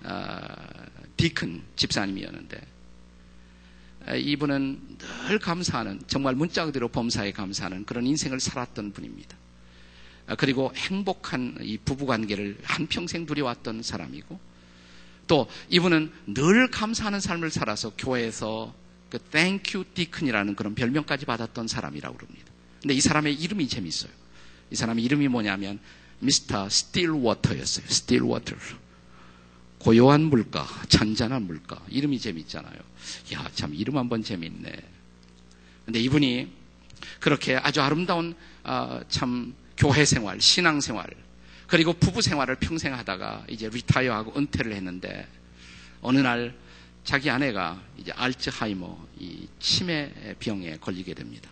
[0.05, 0.39] 어,
[1.17, 2.61] deacon 집사님이었는데
[4.19, 9.37] 이분은 늘 감사하는 정말 문자 그대로 범사에 감사하는 그런 인생을 살았던 분입니다.
[10.39, 14.39] 그리고 행복한 이 부부 관계를 한 평생 누려왔던 사람이고
[15.27, 18.75] 또 이분은 늘 감사하는 삶을 살아서 교회에서
[19.11, 22.47] 그 Thank you Deacon이라는 그런 별명까지 받았던 사람이라고 그럽니다.
[22.81, 24.11] 근데 이 사람의 이름이 재밌어요.
[24.71, 25.79] 이 사람의 이름이 뭐냐면
[26.19, 27.87] 미스터 스틸워터였어요.
[27.87, 28.57] 스틸워터.
[29.79, 31.81] 고요한 물가, 잔잔한 물가.
[31.89, 32.75] 이름이 재밌잖아요.
[33.35, 34.73] 야, 참 이름 한번 재밌네.
[35.85, 36.49] 근데 이분이
[37.21, 41.07] 그렇게 아주 아름다운 어, 참 교회 생활, 신앙 생활,
[41.67, 45.27] 그리고 부부 생활을 평생 하다가 이제 리타이어하고 은퇴를 했는데
[46.01, 46.55] 어느 날
[47.05, 51.51] 자기 아내가 이제 알츠하이머 이 치매 병에 걸리게 됩니다.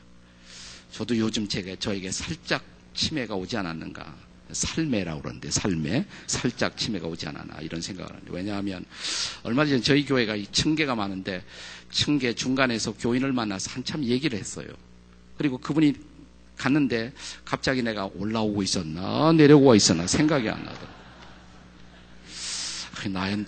[0.93, 2.63] 저도 요즘 제가 저에게 살짝
[2.95, 4.15] 치매가 오지 않았는가
[4.53, 8.85] 살매라고 그러는데 살매 살짝 치매가 오지 않았나 이런 생각을 하는데 왜냐하면
[9.43, 11.43] 얼마 전에 저희 교회가 층계가 많은데
[11.91, 14.69] 층계 중간에서 교인을 만나서 한참 얘기를 했어요.
[15.37, 15.95] 그리고 그분이
[16.57, 17.13] 갔는데
[17.45, 20.95] 갑자기 내가 올라오고 있었나 내려오고 있었나 생각이 안 나더라고요.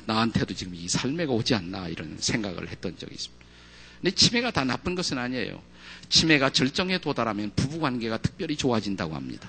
[0.07, 3.47] 나한테도 지금 이 삶애가 오지 않나 이런 생각을 했던 적이 있습니다.
[4.01, 5.63] 근데 치매가 다 나쁜 것은 아니에요.
[6.09, 9.49] 치매가 절정에 도달하면 부부 관계가 특별히 좋아진다고 합니다.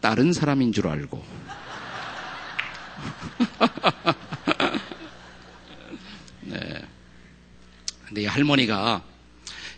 [0.00, 1.24] 다른 사람인 줄 알고.
[6.42, 6.82] 네.
[8.06, 9.02] 근데 이 할머니가,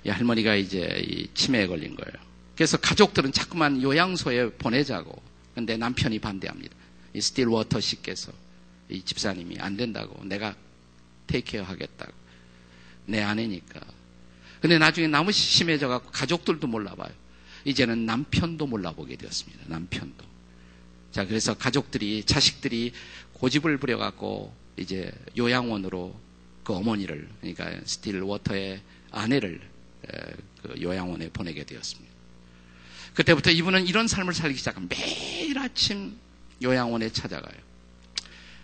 [0.05, 2.30] 이 할머니가 이제 이 치매에 걸린 거예요.
[2.61, 5.23] 그래서 가족들은 자꾸만 요양소에 보내자고.
[5.55, 6.77] 근데 남편이 반대합니다.
[7.15, 8.33] 이 스틸워터 씨께서
[8.91, 10.23] 이 집사님이 안 된다고.
[10.25, 10.55] 내가
[11.27, 12.13] take care 하겠다고.
[13.07, 13.81] 내 아내니까.
[14.61, 17.11] 근데 나중에 너무 심해져 갖고 가족들도 몰라봐요.
[17.65, 19.65] 이제는 남편도 몰라보게 되었습니다.
[19.69, 20.23] 남편도.
[21.13, 22.93] 자, 그래서 가족들이, 자식들이
[23.33, 26.15] 고집을 부려갖고 이제 요양원으로
[26.65, 28.83] 그 어머니를, 그러니까 스틸 워터의
[29.13, 29.63] 아내를
[30.63, 32.10] 그 요양원에 보내게 되었습니다.
[33.15, 36.17] 그때부터 이분은 이런 삶을 살기 시작한 매일 아침
[36.63, 37.55] 요양원에 찾아가요.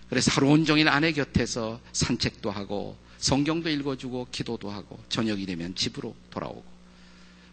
[0.09, 6.65] 그래서 하루 온종일 아내 곁에서 산책도 하고 성경도 읽어주고 기도도 하고 저녁이 되면 집으로 돌아오고.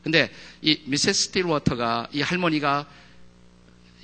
[0.04, 0.32] 근데
[0.62, 2.88] 이 미세스 스틸워터가 이 할머니가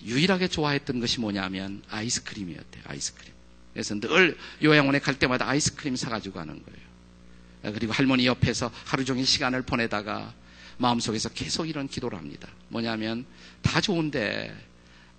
[0.04, 2.84] 유일하게 좋아했던 것이 뭐냐면 아이스크림이었대요.
[2.88, 3.34] 아이스크림.
[3.74, 7.74] 그래서 늘 요양원에 갈 때마다 아이스크림 사가지고 가는 거예요.
[7.76, 10.34] 그리고 할머니 옆에서 하루 종일 시간을 보내다가
[10.80, 12.48] 마음속에서 계속 이런 기도를 합니다.
[12.70, 13.26] 뭐냐면
[13.62, 14.56] 다 좋은데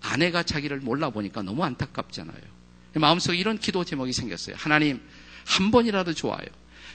[0.00, 2.40] 아내가 자기를 몰라보니까 너무 안타깝잖아요.
[2.94, 4.56] 마음속에 이런 기도 제목이 생겼어요.
[4.58, 5.00] 하나님,
[5.46, 6.46] 한 번이라도 좋아요.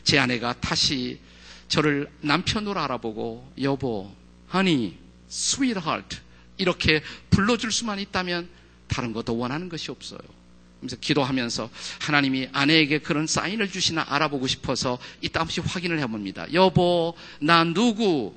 [0.03, 1.19] 제 아내가 다시
[1.67, 4.11] 저를 남편으로 알아보고 여보,
[4.53, 4.95] honey,
[5.29, 6.17] sweetheart
[6.57, 8.49] 이렇게 불러줄 수만 있다면
[8.87, 10.19] 다른 것도 원하는 것이 없어요.
[10.79, 11.69] 그래서 기도하면서
[12.01, 16.51] 하나님이 아내에게 그런 사인을 주시나 알아보고 싶어서 이따 없이 확인을 해봅니다.
[16.53, 18.35] 여보, 나 누구?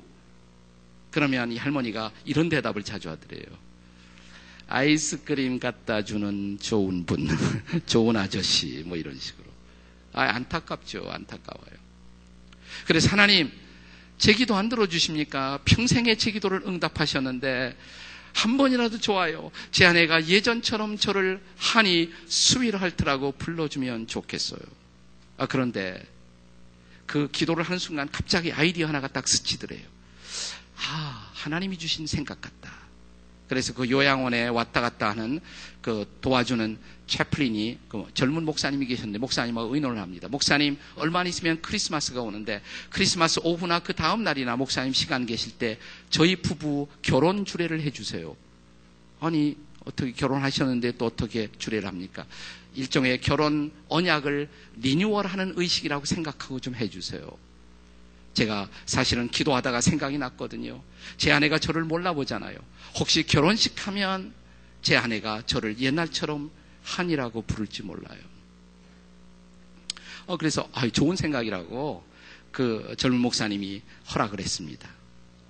[1.11, 3.45] 그러면 이 할머니가 이런 대답을 자주 하더래요.
[4.67, 7.27] 아이스크림 갖다 주는 좋은 분,
[7.87, 9.45] 좋은 아저씨, 뭐 이런 식으로.
[10.13, 11.09] 아, 안타깝죠.
[11.09, 11.79] 안타까워요.
[12.85, 13.51] 그래서 하나님,
[14.19, 15.59] 제 기도 안 들어주십니까?
[15.65, 17.75] 평생에 제 기도를 응답하셨는데,
[18.33, 19.51] 한 번이라도 좋아요.
[19.71, 24.61] 제 아내가 예전처럼 저를 한이 수위를 할더라고 불러주면 좋겠어요.
[25.37, 26.05] 아, 그런데
[27.07, 29.81] 그 기도를 하는 순간 갑자기 아이디어 하나가 딱 스치더래요.
[30.87, 32.79] 아, 하나님이 주신 생각 같다.
[33.47, 35.39] 그래서 그 요양원에 왔다 갔다 하는
[35.81, 36.77] 그 도와주는
[37.07, 40.27] 채플린이 그 젊은 목사님이 계셨는데 목사님하고 의논을 합니다.
[40.27, 42.61] 목사님 얼마 있으면 크리스마스가 오는데
[42.91, 45.79] 크리스마스 오후나 그 다음 날이나 목사님 시간 계실 때
[46.11, 48.35] 저희 부부 결혼 주례를 해주세요.
[49.19, 52.27] 아니 어떻게 결혼하셨는데 또 어떻게 주례를 합니까?
[52.75, 57.48] 일종의 결혼 언약을 리뉴얼하는 의식이라고 생각하고 좀 해주세요.
[58.33, 60.81] 제가 사실은 기도하다가 생각이 났거든요.
[61.17, 62.57] 제 아내가 저를 몰라보잖아요.
[62.99, 64.33] 혹시 결혼식 하면
[64.81, 66.51] 제 아내가 저를 옛날처럼
[66.83, 68.19] 한이라고 부를지 몰라요.
[70.25, 72.03] 어, 그래서, 아, 좋은 생각이라고
[72.51, 73.81] 그 젊은 목사님이
[74.13, 74.87] 허락을 했습니다.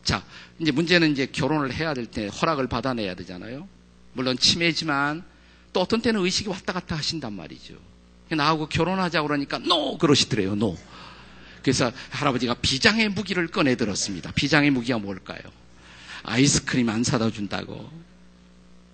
[0.03, 0.23] 자,
[0.57, 3.67] 이제 문제는 이제 결혼을 해야 될 때 허락을 받아내야 되잖아요.
[4.13, 5.23] 물론 치매지만
[5.73, 7.75] 또 어떤 때는 의식이 왔다 갔다 하신단 말이죠.
[8.29, 9.97] 나하고 결혼하자 그러니까 No!
[9.97, 10.77] 그러시더래요, no.
[11.69, 14.31] 그래서 할아버지가 비장의 무기를 꺼내 들었습니다.
[14.31, 15.39] 비장의 무기가 뭘까요?
[16.23, 17.91] 아이스크림 안 사다 준다고.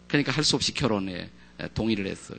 [0.09, 1.29] 그러니까 할 수 없이 결혼에
[1.73, 2.37] 동의를 했어요.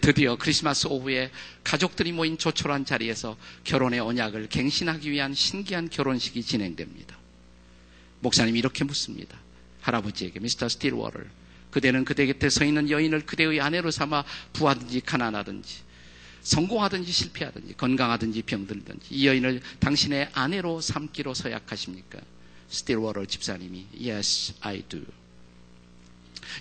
[0.00, 1.32] 드디어 크리스마스 오후에
[1.64, 7.18] 가족들이 모인 조촐한 자리에서 결혼의 언약을 갱신하기 위한 신기한 결혼식이 진행됩니다.
[8.20, 9.36] 목사님이 이렇게 묻습니다.
[9.80, 11.28] 할아버지에게 미스터 스틸워터,
[11.72, 15.87] 그대는 그대 곁에 서 있는 여인을 그대의 아내로 삼아 부하든지 가난하든지
[16.48, 22.18] 성공하든지 실패하든지 건강하든지 병들든지 이 여인을 당신의 아내로 삼기로 서약하십니까?
[22.70, 25.04] 스틸워터 집사님이 Yes, I do.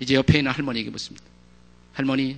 [0.01, 1.25] 이제 옆에 있는 할머니에게 묻습니다.
[1.93, 2.37] 할머니,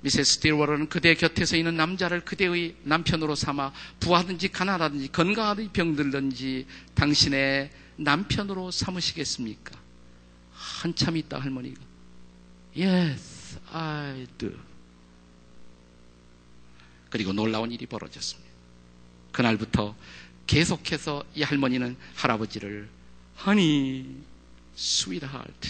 [0.00, 7.70] 미세스 스틸워터는 그대 곁에 서 있는 남자를 그대의 남편으로 삼아 부하든지 가난하든지 건강하든지 병들든지 당신의
[7.96, 9.78] 남편으로 삼으시겠습니까?
[10.52, 11.80] 한참 있다 할머니가
[12.76, 14.69] Yes, I do.
[17.10, 18.50] 그리고 놀라운 일이 벌어졌습니다.
[19.32, 19.94] 그날부터
[20.46, 22.88] 계속해서 이 할머니는 할아버지를
[23.46, 24.06] Honey,
[24.76, 25.68] sweetheart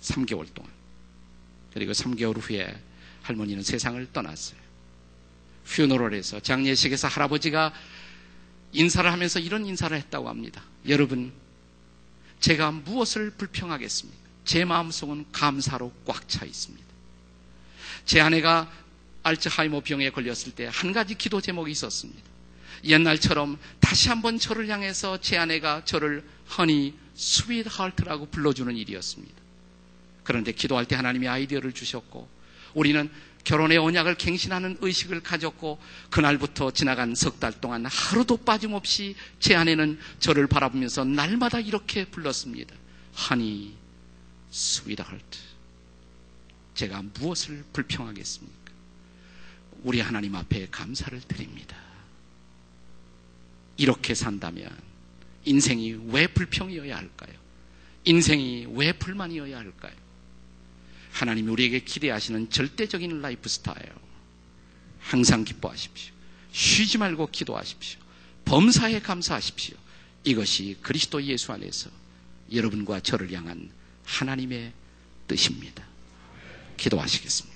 [0.00, 0.70] 3개월 동안
[1.72, 2.74] 그리고 3개월 후에
[3.22, 4.58] 할머니는 세상을 떠났어요.
[5.66, 7.72] funeral에서 장례식에서 할아버지가
[8.72, 10.62] 인사를 하면서 이런 인사를 했다고 합니다.
[10.88, 11.32] 여러분,
[12.40, 14.18] 제가 무엇을 불평하겠습니까?
[14.44, 16.84] 제 마음속은 감사로 꽉 차 있습니다.
[18.04, 18.70] 제 아내가
[19.24, 22.22] 알츠하이머 병에 걸렸을 때 한 가지 기도 제목이 있었습니다.
[22.84, 26.22] 옛날처럼 다시 한번 저를 향해서 제 아내가 저를
[26.58, 29.34] honey sweetheart라고 불러주는 일이었습니다.
[30.22, 32.28] 그런데 기도할 때 하나님이 아이디어를 주셨고
[32.74, 33.10] 우리는
[33.44, 35.78] 결혼의 언약을 갱신하는 의식을 가졌고
[36.10, 42.74] 그날부터 지나간 석 달 동안 하루도 빠짐없이 제 아내는 저를 바라보면서 날마다 이렇게 불렀습니다.
[43.14, 43.74] honey
[44.50, 45.38] sweetheart
[46.74, 48.63] 제가 무엇을 불평하겠습니까?
[49.84, 51.76] 우리 하나님 앞에 감사를 드립니다.
[53.76, 54.70] 이렇게 산다면
[55.44, 57.34] 인생이 왜 불평이어야 할까요?
[58.04, 59.94] 인생이 왜 불만이어야 할까요?
[61.12, 63.92] 하나님이 우리에게 기대하시는 절대적인 라이프 스타일.
[65.00, 66.12] 항상 기뻐하십시오.
[66.52, 68.00] 쉬지 말고 기도하십시오.
[68.46, 69.76] 범사에 감사하십시오.
[70.24, 71.90] 이것이 그리스도 예수 안에서
[72.52, 73.70] 여러분과 저를 향한
[74.04, 74.72] 하나님의
[75.28, 75.84] 뜻입니다.
[76.76, 77.53] 기도하시겠습니다.